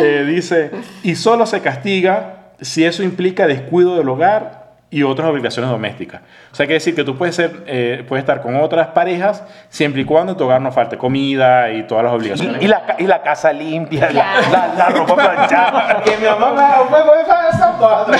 [0.00, 0.70] Eh, dice,
[1.02, 4.60] y solo se castiga si eso implica descuido del hogar
[4.92, 6.20] y otras obligaciones domésticas.
[6.50, 10.02] O sea, quiere decir que tú puedes, ser, eh, puedes estar con otras parejas siempre
[10.02, 12.60] y cuando en tu hogar no falte comida y todas las obligaciones.
[12.60, 14.46] Y, y la, y la casa limpia, la, Claro.
[14.50, 16.02] la- la ropa planchada.
[16.02, 18.16] que mi mamá me, me voy a zapatos.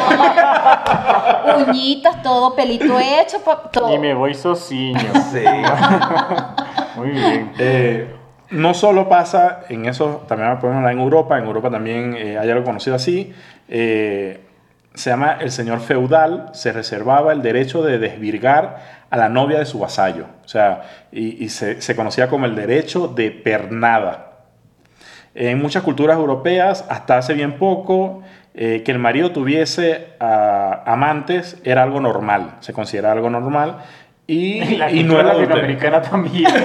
[1.66, 3.38] Uñitas, todo, pelito hecho,
[3.72, 3.92] todo.
[3.92, 5.00] Y me voy sociño.
[5.32, 5.42] Sí.
[6.96, 7.52] Muy bien.
[7.58, 8.14] Eh,
[8.50, 12.50] no solo pasa en eso, también podemos hablar en Europa, en Europa también eh, hay
[12.50, 13.32] algo conocido así,
[13.68, 14.40] eh,
[14.94, 19.66] se llama el señor feudal, se reservaba el derecho de desvirgar a la novia de
[19.66, 20.82] su vasallo, o sea,
[21.12, 24.26] y, se, conocía como el derecho de pernada.
[25.34, 28.22] En muchas culturas europeas, hasta hace bien poco,
[28.54, 33.78] eh, que el marido tuviese ah, amantes era algo normal, se consideraba algo normal,
[34.32, 36.50] y, Y la y no era latinoamericana también.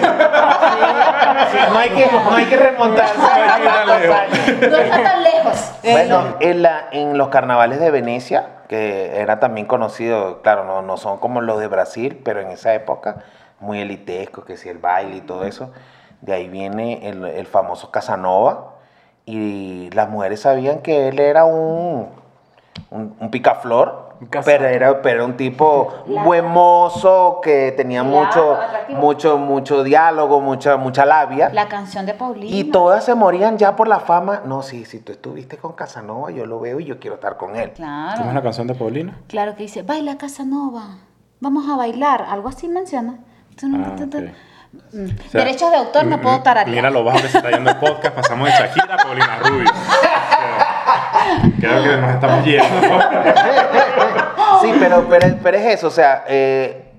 [1.51, 3.17] Sí, no, hay que, no hay que remontarse.
[3.17, 5.71] No está tan lejos.
[5.83, 10.97] Bueno, en, la- en los carnavales de Venecia, que era también conocido, claro, no, no
[10.97, 13.17] son como los de Brasil, pero en esa época,
[13.59, 15.71] muy elitesco, que si el baile y todo eso,
[16.21, 18.73] de ahí viene el, el famoso Casanova,
[19.25, 22.09] y las mujeres sabían que él era un,
[22.91, 24.04] un, un picaflor.
[24.43, 26.25] Pero era, pero un tipo Claro.
[26.25, 28.99] buen mozo, que tenía Claro, mucho, atractivo.
[28.99, 31.49] mucho, mucho diálogo, mucha, mucha labia.
[31.53, 32.55] La canción de Paulina.
[32.55, 34.41] Y todas se morían ya por la fama.
[34.45, 37.55] No, sí, si tú estuviste con Casanova, yo lo veo y yo quiero estar con
[37.55, 37.71] él.
[37.71, 38.17] Claro.
[38.17, 39.17] ¿Cómo es la canción de Paulina?
[39.27, 40.97] Claro que dice, baila Casanova,
[41.39, 43.19] vamos a bailar, algo así menciona.
[43.63, 44.01] Ah, ok.
[44.75, 46.75] O sea, Derechos de autor no puedo m- tararear.
[46.75, 48.13] Mira lo bajo que se está yendo el podcast.
[48.13, 49.71] Pasamos de Shakira a Paulina Rubio.
[51.61, 52.65] Creo que nos estamos yendo.
[54.65, 56.91] Sí, pero, pero, pero es eso, o sea, eh,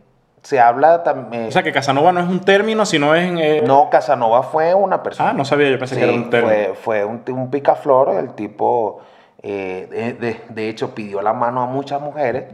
[0.43, 1.49] se habla también...
[1.49, 3.29] O sea, que Casanova no es un término, sino es...
[3.29, 5.31] en, eh, no, Casanova fue una persona.
[5.31, 6.55] Ah, no sabía, yo pensé Sí, que era un término.
[6.55, 9.01] fue, fue un, un picaflor, el tipo,
[9.43, 12.45] eh, de, de- de hecho, pidió la mano a muchas mujeres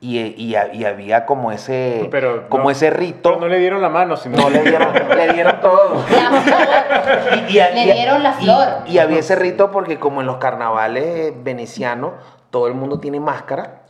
[0.00, 3.30] y, y, y había como ese, Pero como no- ese rito.
[3.30, 6.04] Pero no le dieron la mano, sino No le dieron, le dieron todo.
[6.10, 7.38] La flor.
[7.48, 8.68] Y- y- Le y- dieron la y- flor.
[8.86, 12.12] Y, había ese rito porque como en los carnavales venecianos
[12.50, 13.82] todo el mundo tiene máscara.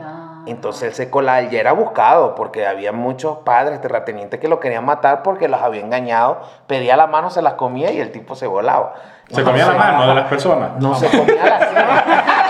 [0.00, 0.42] Ah.
[0.46, 4.58] Entonces él se colaba, él ya era buscado porque había muchos padres terratenientes que lo
[4.60, 6.40] querían matar porque los había engañado.
[6.66, 8.94] Pedía la mano, se las comía y el tipo se volaba.
[9.30, 10.70] Se comía la mano de las personas.
[10.80, 12.14] No se comía la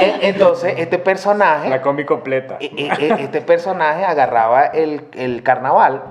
[0.00, 2.56] En- Entonces este personaje la combi completa.
[2.60, 6.02] e- e- e- este personaje agarraba el, el carnaval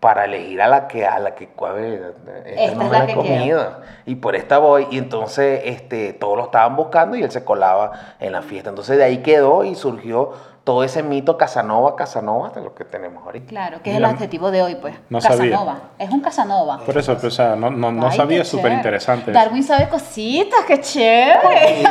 [0.00, 2.14] para elegir a la que a la que a ver,
[2.46, 3.72] esta Esta no es me la que comido
[4.06, 7.90] y por esta voy y entonces este todos lo estaban buscando y él se colaba
[8.20, 10.32] en la fiesta entonces de ahí quedó y surgió
[10.62, 14.50] todo ese mito Casanova Casanova de lo que tenemos ahorita Claro, que es el adjetivo
[14.50, 14.94] de hoy, pues.
[15.08, 15.52] no sabía.
[15.52, 15.78] Casanova.
[15.98, 16.78] Es un Casanova.
[16.84, 19.32] Por eso, pues, o sea, no, no, no Ay, sabía, súper interesante.
[19.32, 21.82] Darwin sabe cositas, qué chévere.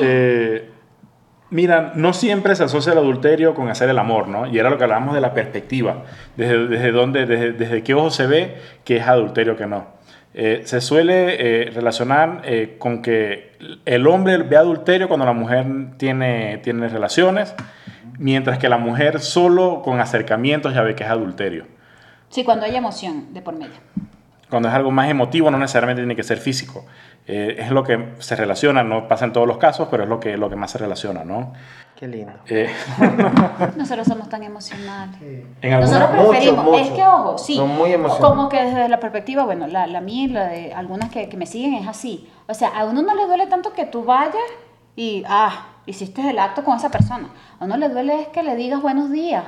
[0.00, 0.65] Eh,
[1.56, 4.46] mira, no siempre se asocia el adulterio con hacer el amor, ¿no?
[4.46, 6.04] Y era lo que hablábamos de la perspectiva,
[6.36, 9.86] desde, desde dónde, desde, desde qué ojo se ve que es adulterio que no.
[10.34, 15.64] Eh, se suele eh, relacionar eh, con que el hombre ve adulterio cuando la mujer
[15.96, 17.54] tiene, tiene relaciones,
[18.18, 21.64] mientras que la mujer solo con acercamientos ya ve que es adulterio.
[22.28, 23.76] Sí, cuando hay emoción de por medio.
[24.50, 26.84] Cuando es algo más emotivo, no necesariamente tiene que ser físico.
[27.26, 30.20] Eh, es lo que se relaciona, no pasa en todos los casos, pero es lo
[30.20, 31.52] que, lo que más se relaciona, ¿no?
[31.96, 32.70] qué lindo Eh,
[33.76, 35.16] Nosotros somos tan emocionales.
[35.62, 36.78] en alguna- Nosotros Mucho, preferimos, mucho.
[36.78, 38.20] es que ojo, sí, Son muy emocionales.
[38.36, 41.36] como que desde la perspectiva, bueno, la, la mía y la de algunas que, que
[41.38, 42.28] me siguen es así.
[42.48, 44.34] O sea, a uno no le duele tanto que tú vayas
[44.94, 47.28] y, ah, hiciste el acto con esa persona.
[47.58, 49.44] A uno le duele es que le digas buenos días.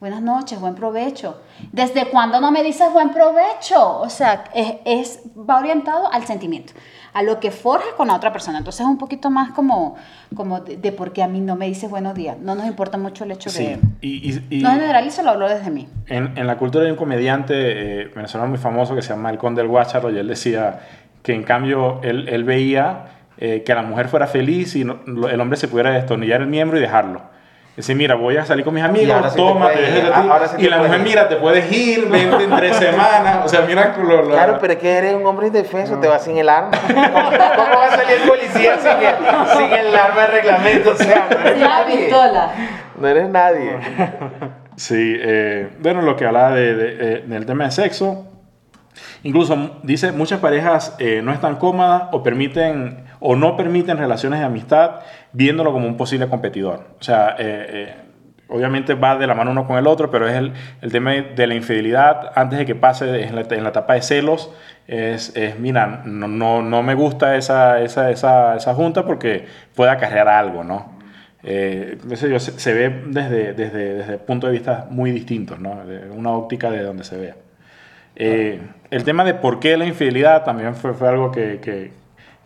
[0.00, 1.42] Buenas noches, buen provecho.
[1.72, 3.98] ¿Desde cuándo no me dices buen provecho?
[4.00, 6.72] O sea, es, es, va orientado al sentimiento,
[7.12, 8.56] a lo que forja con la otra persona.
[8.56, 9.96] Entonces es un poquito más como,
[10.34, 12.38] como de, de por qué a mí no me dices buenos días.
[12.38, 13.78] No nos importa mucho el hecho Sí, de...
[14.00, 15.86] y, y- y No generalizo, lo hablo desde mí.
[16.06, 17.54] en, en la cultura hay un comediante
[18.04, 20.80] eh, venezolano muy famoso que se llama El Conde del Guácharo y él decía
[21.22, 23.04] que en cambio él, él veía
[23.36, 26.78] eh, que la mujer fuera feliz y no- el hombre se pudiera destornillar el miembro
[26.78, 27.38] y dejarlo.
[27.76, 30.28] Decir, mira, voy a salir con mis amigos, ahora sí te toma, te a ti.
[30.28, 31.06] ahora sí y la puedes mujer, ir.
[31.08, 33.38] mira, te puedes ir, vente en tres semanas.
[33.44, 36.22] O sea, mira lo, lo- Claro, pero es que eres un hombre indefenso, te vas
[36.24, 36.70] sin el arma.
[36.86, 40.90] ¿Cómo, cómo va a salir el policía sin el, sin el arma de reglamento?
[40.90, 41.96] O sea, no eres La nadie.
[41.96, 42.50] pistola.
[42.98, 43.76] No eres nadie.
[44.76, 48.26] Sí, eh, bueno, lo que hablaba de, de- del tema de sexo,
[49.22, 54.46] incluso dice, muchas parejas eh, no están cómodas o permiten o no permiten relaciones de
[54.46, 55.00] amistad
[55.32, 56.86] viéndolo como un posible competidor.
[56.98, 57.94] O sea, eh, eh,
[58.48, 60.52] obviamente va de la mano uno con el otro, pero es el,
[60.82, 64.02] el tema de la infidelidad antes de que pase en la, en la etapa de
[64.02, 64.50] celos.
[64.88, 69.90] Es, es, mira, no, no, no me gusta esa, esa, esa, esa junta porque puede
[69.90, 70.98] acarrear algo, ¿no?
[71.42, 75.86] Eh, se ve desde, desde, desde puntos de vista muy distintos, ¿no?
[75.86, 77.36] De una óptica de donde se vea.
[78.16, 78.60] Eh,
[78.90, 81.92] el tema de por qué la infidelidad también fue, fue algo que, que-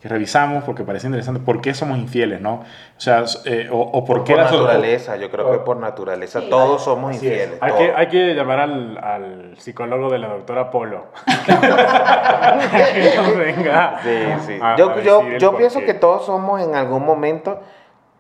[0.05, 1.41] que revisamos porque parece interesante.
[1.41, 2.57] ¿Por qué somos infieles, no?
[2.57, 5.79] O sea, eh, o, o por qué Por la so- naturaleza, yo creo que por
[5.79, 6.43] naturaleza.
[6.51, 7.57] Todos somos infieles.
[7.63, 11.07] Hay que, hay que llamar al, al psicólogo de la doctora Polo.
[11.47, 13.99] que nos venga.
[14.03, 14.59] Sí, sí.
[14.61, 17.61] a- yo a yo, yo pienso que todos somos en algún momento,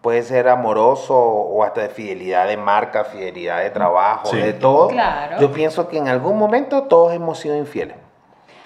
[0.01, 4.39] puede ser amoroso o hasta de fidelidad de marca, fidelidad de trabajo, Sí.
[4.39, 4.89] de todo.
[4.89, 5.39] Claro.
[5.39, 7.97] Yo pienso que en algún momento todos hemos sido infieles.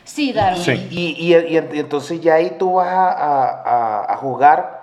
[0.09, 0.63] Sí, Darwin.
[0.63, 0.89] Sí.
[0.91, 3.63] Y, y- y- y entonces ya ahí tú vas a, a-
[4.03, 4.79] a- a juzgar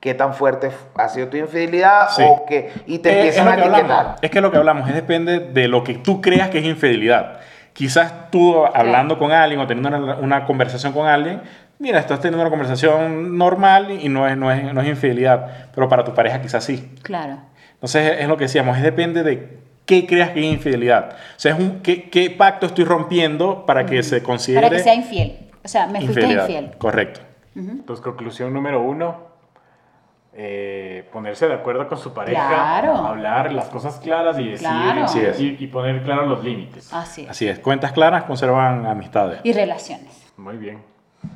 [0.00, 2.22] qué tan fuerte ha sido tu infidelidad Sí.
[2.26, 3.90] o que, y te Eh, empiezan es a lo que hablamos.
[3.90, 4.16] etiquetar.
[4.22, 7.40] Es que lo que hablamos es depende de lo que tú creas que es infidelidad.
[7.74, 11.42] Quizás tú hablando con alguien o teniendo una, una conversación con alguien,
[11.78, 15.88] mira, estás teniendo una conversación normal y no es, no, es, no es infidelidad, pero
[15.88, 16.94] para tu pareja quizás sí.
[17.02, 17.38] Claro.
[17.74, 19.58] Entonces es lo que decíamos, es depende de
[19.90, 21.10] qué creas que es infidelidad.
[21.10, 24.82] O sea, es un, qué, qué pacto estoy rompiendo para que se considere Para que
[24.84, 25.50] sea infiel.
[25.64, 26.70] O sea, me fuiste infiel.
[26.78, 27.20] Correcto.
[27.56, 29.28] Entonces, conclusión número uno,
[30.32, 32.94] eh, ponerse de acuerdo con su pareja, Claro.
[32.96, 35.04] hablar las cosas claras y decir Claro.
[35.04, 35.40] Así es.
[35.40, 36.92] y, y poner claros los límites.
[36.92, 37.30] Así es.
[37.30, 37.58] Así es.
[37.58, 39.40] Cuentas claras conservan amistades.
[39.42, 40.32] Y relaciones.
[40.36, 40.78] Muy bien.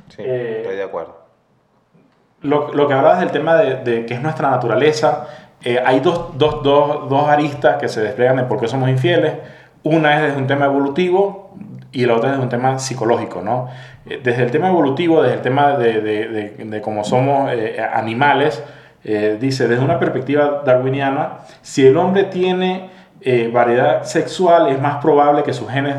[0.09, 1.25] Sí, Eh, estoy de acuerdo.
[2.41, 5.27] Lo, lo que hablabas del tema de, de que es nuestra naturaleza,
[5.65, 9.33] eh, hay dos, dos, dos, dos aristas que se despliegan de por qué somos infieles.
[9.83, 11.53] Una es desde un tema evolutivo
[11.91, 13.67] y la otra desde un tema psicológico, ¿no?
[14.05, 17.83] Eh, Desde el tema evolutivo, desde el tema de, de, de, de cómo somos eh,
[17.93, 18.63] animales,
[19.03, 22.89] eh, dice, desde una perspectiva darwiniana, si el hombre tiene
[23.51, 25.95] variedad sexual, es más probable que sus genes,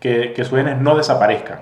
[0.00, 1.60] que, que sus genes no desaparezcan.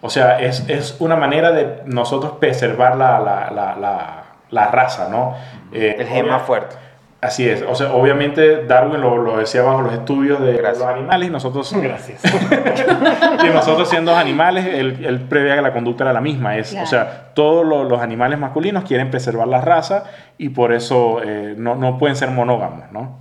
[0.00, 5.08] O sea, es, es una manera de nosotros preservar la, la, la, la, la raza,
[5.10, 5.34] ¿no?
[5.72, 6.74] Eh, El gen más fuerte.
[7.20, 7.62] Así es.
[7.62, 10.78] O sea, obviamente Darwin lo, lo decía bajo los estudios de Gracias.
[10.78, 12.22] los animales y nosotros, Gracias.
[13.44, 16.56] y nosotros siendo animales, él, él preveía que la conducta era la misma.
[16.56, 16.84] Es, Claro.
[16.84, 20.04] O sea, todos lo- los animales masculinos quieren preservar la raza
[20.38, 23.18] y por eso eh, no, no pueden ser monógamos, ¿no?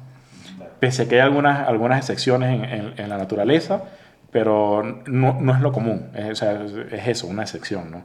[0.79, 3.81] Pese a que hay algunas, algunas excepciones en, en- en la naturaleza,
[4.29, 6.11] pero no, no es lo común.
[6.13, 8.03] Es, o sea, es, es eso, una excepción, ¿no?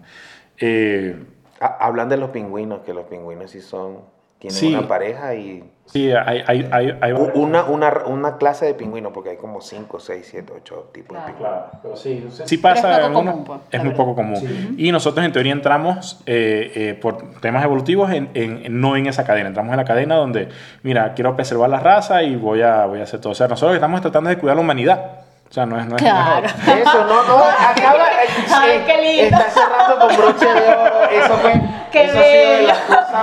[0.59, 1.22] Eh,
[1.61, 3.99] Ha- Hablan de los pingüinos, que los pingüinos sí son,
[4.43, 4.74] tienen Sí.
[4.74, 9.30] una pareja y sí, hay, hay, hay, hay una, una, una clase de pingüinos, porque
[9.30, 11.26] hay como 5, 6, 7, 8 tipos de Claro.
[11.26, 11.38] pingüinos.
[11.38, 12.90] Claro, pero sí, sí Pero pasa.
[12.93, 14.74] es poco algunos- común, pues, es muy poco común.
[14.78, 19.24] Y nosotros en teoría entramos eh, eh, por temas evolutivos, en, en- no en esa
[19.24, 19.49] cadena.
[19.49, 20.49] Entramos en la cadena donde,
[20.82, 23.32] mira, quiero preservar la raza y voy a, voy a hacer todo.
[23.32, 25.01] O sea, nosotros estamos tratando de cuidar la humanidad.
[25.49, 25.84] O sea, no es...
[25.86, 26.47] No es Claro.
[26.47, 28.07] Eso, no, no, acaba.
[28.07, 28.26] eh,
[28.57, 29.36] Ay, eh, qué lindo.
[29.36, 31.11] Está cerrando con broche de oro.
[31.11, 31.53] Eso fue.
[31.93, 32.68] Qué eso ha sido de bello.
[32.68, 33.22] las cosas.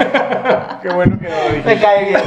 [0.82, 2.20] Qué bueno que no lo Me cae bien.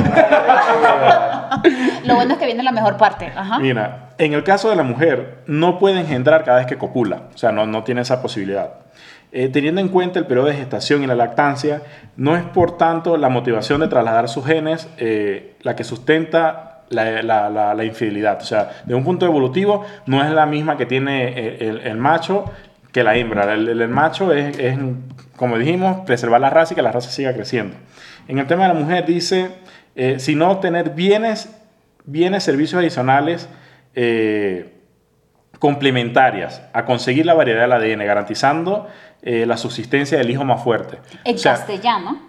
[2.06, 3.32] Lo bueno es que viene la mejor parte.
[3.36, 3.60] Ajá.
[3.60, 7.38] Mira, en el caso de la mujer, no puede engendrar cada vez que copula, o
[7.38, 8.72] sea, no, no tiene esa posibilidad.
[9.32, 11.82] Eh, teniendo en cuenta el periodo de gestación y la lactancia,
[12.18, 17.24] no es por tanto la motivación de trasladar sus genes eh, la que sustenta la,
[17.24, 18.38] la- la- la infidelidad.
[18.42, 21.98] O sea, de un punto evolutivo, no es la misma que tiene el, el- el
[21.98, 22.46] macho
[22.94, 23.52] que la hembra.
[23.54, 24.56] El, macho es,
[25.36, 27.76] como dijimos, preservar la raza y que la raza siga creciendo.
[28.28, 29.50] En el tema de la mujer dice,
[29.96, 31.54] eh, sino obtener bienes,
[32.06, 33.50] bienes, servicios adicionales
[33.96, 34.80] eh,
[35.60, 38.88] complementarias a conseguir la variedad del ADN, garantizando
[39.24, 41.00] eh, la subsistencia del hijo más fuerte.
[41.26, 42.22] En O castellano,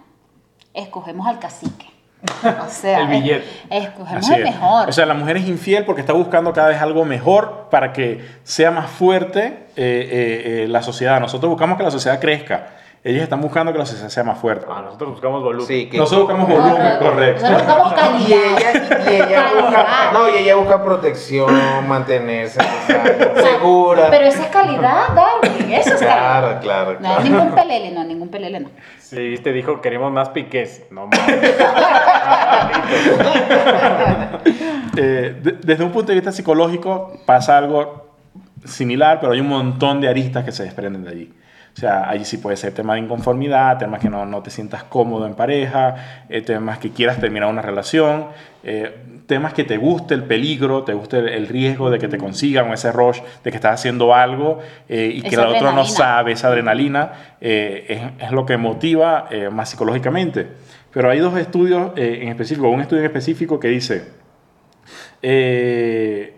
[0.73, 1.94] escogemos al cacique.
[2.65, 3.45] O sea, El billete.
[3.69, 3.89] es-
[4.29, 4.89] el mejor.
[4.89, 8.23] O sea, la mujer es infiel porque está buscando cada vez algo mejor para que
[8.43, 11.19] sea más fuerte eh, eh, eh, la sociedad.
[11.19, 12.67] Nosotros buscamos que la sociedad crezca.
[13.07, 14.65] Ellos están buscando que la sociedad sea más fuerte.
[14.67, 15.67] Ah, nosotros buscamos volumen.
[15.67, 15.95] Sí, que...
[15.99, 17.47] Nosotros buscamos No, volumen, no, correcto.
[17.47, 18.57] Nosotros buscamos Y calidad.
[18.57, 23.03] ella, y ella busca, no, y ella busca protección, mantenerse o sea,
[23.43, 24.07] segura.
[24.09, 25.71] Pero esa es calidad, Darwin.
[25.71, 26.61] Eso es calidad.
[26.61, 28.69] Claro, claro, No ningún pelele, no, ningún pelele, no.
[28.97, 30.81] Sí, viste, dijo, queremos más piques.
[30.89, 31.19] No más.
[34.97, 38.07] Eh, de- desde un punto de vista psicológico pasa algo
[38.63, 41.33] similar, pero hay un montón de aristas que se desprenden de allí.
[41.75, 44.85] O sea, allí sí puede ser tema de inconformidad, temas que no, no te sientas
[44.85, 48.27] cómodo en pareja, eh, temas que quieras terminar una relación,
[48.63, 48.95] eh,
[49.27, 52.71] temas que te guste el peligro, te guste el, el riesgo de que te consigan
[52.71, 56.47] ese rush de que estás haciendo algo eh, y que el otro no sabe, esa
[56.47, 60.47] adrenalina es, es lo que motiva más psicológicamente.
[60.93, 64.05] Pero hay dos estudios en específico, un estudio en específico que dice,
[65.21, 66.34] eh,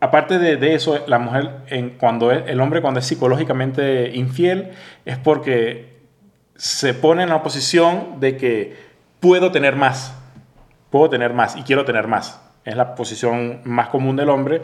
[0.00, 1.50] aparte de, de eso, la mujer,
[1.98, 4.70] cuando el hombre cuando es psicológicamente infiel,
[5.04, 5.96] es porque
[6.56, 8.76] se pone en la posición de que
[9.20, 10.14] puedo tener más,
[10.90, 12.40] puedo tener más y quiero tener más.
[12.64, 14.62] Es la posición más común del hombre.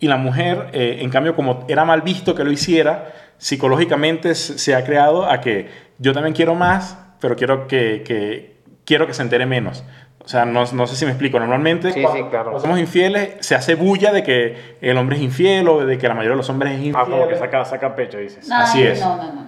[0.00, 4.74] Y la mujer, eh, en cambio, como era mal visto que lo hiciera, psicológicamente se
[4.74, 5.68] ha creado a que
[5.98, 8.54] yo también quiero más, pero quiero que-
[8.84, 9.84] quiero que se entere menos.
[10.24, 11.38] O sea, no, no sé si me explico.
[11.38, 12.58] Normalmente, Sí, cuando sí, claro.
[12.58, 16.14] somos infieles, se hace bulla de que el hombre es infiel o de que la
[16.14, 16.96] mayoría de los hombres es infiel.
[16.96, 18.48] Ah, como que saca, saca pecho, dices.
[18.50, 19.00] Ay, Así es.
[19.00, 19.44] No, no, no, no.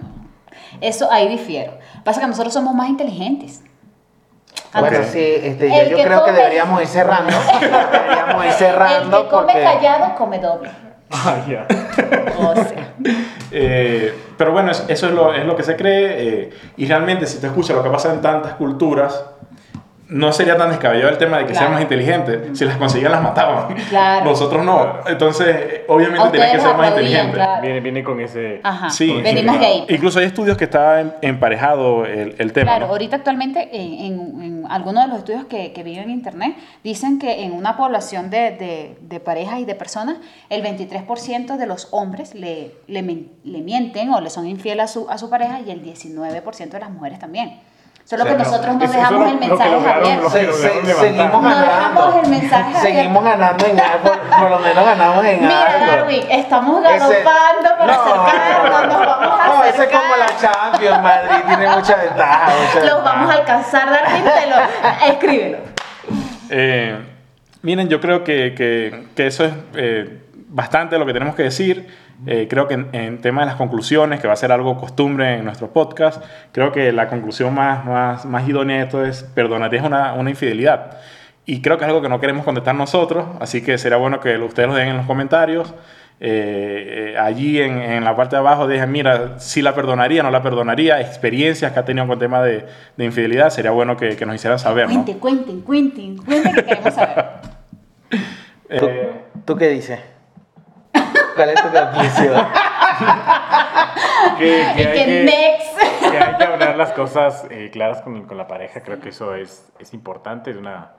[0.81, 1.73] Eso ahí difiero.
[2.03, 3.63] Pasa que nosotros somos más inteligentes.
[4.77, 7.31] Bueno, sí, este, yo, El yo que creo que come- deberíamos ir cerrando.
[7.91, 9.63] deberíamos ir cerrando El que come porque...
[9.63, 10.69] callado come doble.
[11.09, 11.65] Ah, ya.
[12.37, 12.93] O sea.
[13.51, 16.05] Eh, pero bueno, es- eso es lo, es lo que se cree.
[16.43, 19.25] eh, y realmente, si te escuchas lo que pasa en tantas culturas,
[20.09, 21.65] no sería tan descabellado el tema de que Claro.
[21.65, 22.57] sean más inteligentes.
[22.57, 23.75] Si las conseguían, las mataban.
[23.89, 24.25] Claro.
[24.25, 24.99] Nosotros no.
[25.07, 27.33] Entonces, obviamente, tienen que ser más inteligentes.
[27.35, 27.61] claro.
[27.61, 28.61] Viene, viene con ese...
[28.63, 28.89] Ajá.
[28.89, 29.59] Sí, Venimos sí.
[29.61, 29.85] de ahí.
[29.89, 32.71] Incluso hay estudios que está em- emparejado el, el tema.
[32.71, 32.91] Claro, ¿no?
[32.93, 37.19] ahorita actualmente en, en- en algunos de los estudios que, que vi en internet dicen
[37.19, 40.17] que en una población de, de, de parejas y de personas,
[40.49, 43.01] el 23% de los hombres le, le,
[43.43, 46.79] le mienten o le son infieles a su, a su pareja y el 19% de
[46.79, 47.59] las mujeres también.
[48.07, 50.29] Solo O sea, que no, nosotros no dejamos el mensaje abierto.
[50.29, 51.65] Se- se- seguimos No ganando.
[51.75, 54.11] dejamos el mensaje Seguimos ganando en algo.
[54.39, 55.85] Por, lo menos ganamos en Mira, algo.
[55.87, 60.37] Darwin, estamos Ese- galopando para No, acercarnos, nos vamos a No, ese es como la
[60.39, 61.01] Champions.
[61.03, 62.45] Madrid tiene mucha ventaja.
[62.45, 63.01] mucha Los ventaja.
[63.03, 65.57] vamos a alcanzar, Darwin, te lo, escríbelo.
[66.49, 66.97] Eh,
[67.61, 72.06] miren, yo creo que, que- que eso es eh, bastante lo que tenemos que decir.
[72.25, 75.35] Eh, creo que en, en tema de las conclusiones, que va a ser algo costumbre
[75.35, 79.85] en nuestro podcast, creo que la conclusión más, más, más idónea de esto es perdonarías
[79.85, 80.97] una, una infidelidad.
[81.45, 84.37] Y creo que es algo que no queremos contestar nosotros, así que sería bueno que
[84.37, 85.73] ustedes lo dejen en los comentarios.
[86.19, 90.31] Eh, eh, allí en, en la parte de abajo dejen, mira, si la perdonaría, no
[90.31, 92.65] la perdonaría, experiencias que ha tenido con tema de,
[92.97, 94.93] de infidelidad, sería bueno que, que nos hicieran saber, ¿no?
[94.95, 97.25] Cuenten, cuenten, cuenten, cuenten que queremos saber.
[98.69, 99.97] Eh, ¿Tú qué dices?
[101.37, 102.47] ¿Cuál es tu conclusión?
[104.37, 106.11] Que, que hay que que, next.
[106.11, 108.81] que hay que hablar las cosas eh, claras con, con la pareja.
[108.81, 110.51] Creo que eso es, es importante.
[110.51, 110.93] Es una,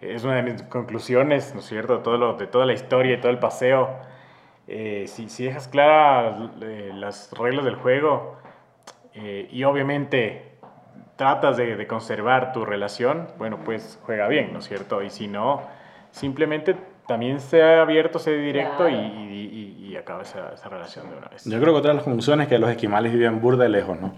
[0.00, 1.98] es una de mis conclusiones, ¿no es cierto?
[1.98, 3.90] Todo lo, de toda la historia y todo el paseo.
[4.68, 8.36] Eh, si, si dejas claras eh, las reglas del juego
[9.14, 10.58] eh, y obviamente
[11.16, 15.02] tratas de, de conservar tu relación, bueno, pues juega bien, ¿no es cierto?
[15.02, 15.62] Y si no,
[16.10, 16.76] simplemente
[17.06, 19.14] también sea abierto, sea directo y, Claro.
[19.14, 19.36] y,
[19.80, 21.44] y- y acaba esa, esa relación de una vez.
[21.44, 23.96] Yo creo que otra de las conclusiones es que los esquimales viven burda de lejos,
[23.98, 24.14] ¿no?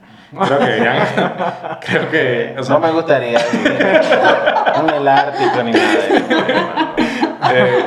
[0.46, 5.70] Creo que deberían- creo que, o sea, No me gustaría vivir en el Ártico ni
[5.72, 6.16] nada de eso.
[7.54, 7.84] eh,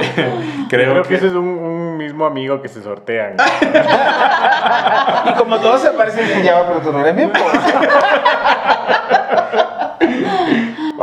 [0.70, 3.36] Creo, creo que, que, ese es un, un mismo amigo que se sortean.
[5.26, 7.62] Y como todos se parecen ya va, pero tú no eres mi esposa.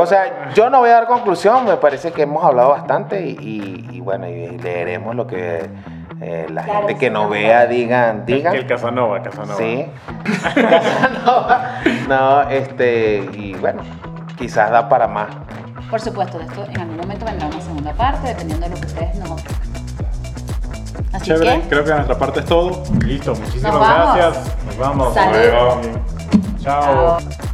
[0.01, 3.37] O sea, yo no voy a dar conclusión, me parece que hemos hablado bastante y,
[3.41, 5.69] y- y bueno, y leeremos lo que
[6.21, 8.67] eh, la Claro, gente que no, vea digan, Que el digan.
[8.67, 9.57] Casanova, Casanova.
[9.59, 9.87] Sí.
[10.55, 11.75] Casanova.
[12.09, 13.83] no, este, y bueno,
[14.37, 15.29] quizás da para más.
[15.91, 18.87] Por supuesto, de esto en algún momento vendrá una segunda parte, dependiendo de lo que
[18.87, 19.43] ustedes nos.
[21.13, 22.83] Así chévere, que, creo que de nuestra parte es todo.
[23.05, 24.57] Listo, muchísimas Nos gracias.
[24.67, 25.15] Nos vamos.
[25.15, 25.33] Salud.
[25.37, 25.81] Luego.
[26.61, 27.19] Chao.
[27.21, 27.48] chao.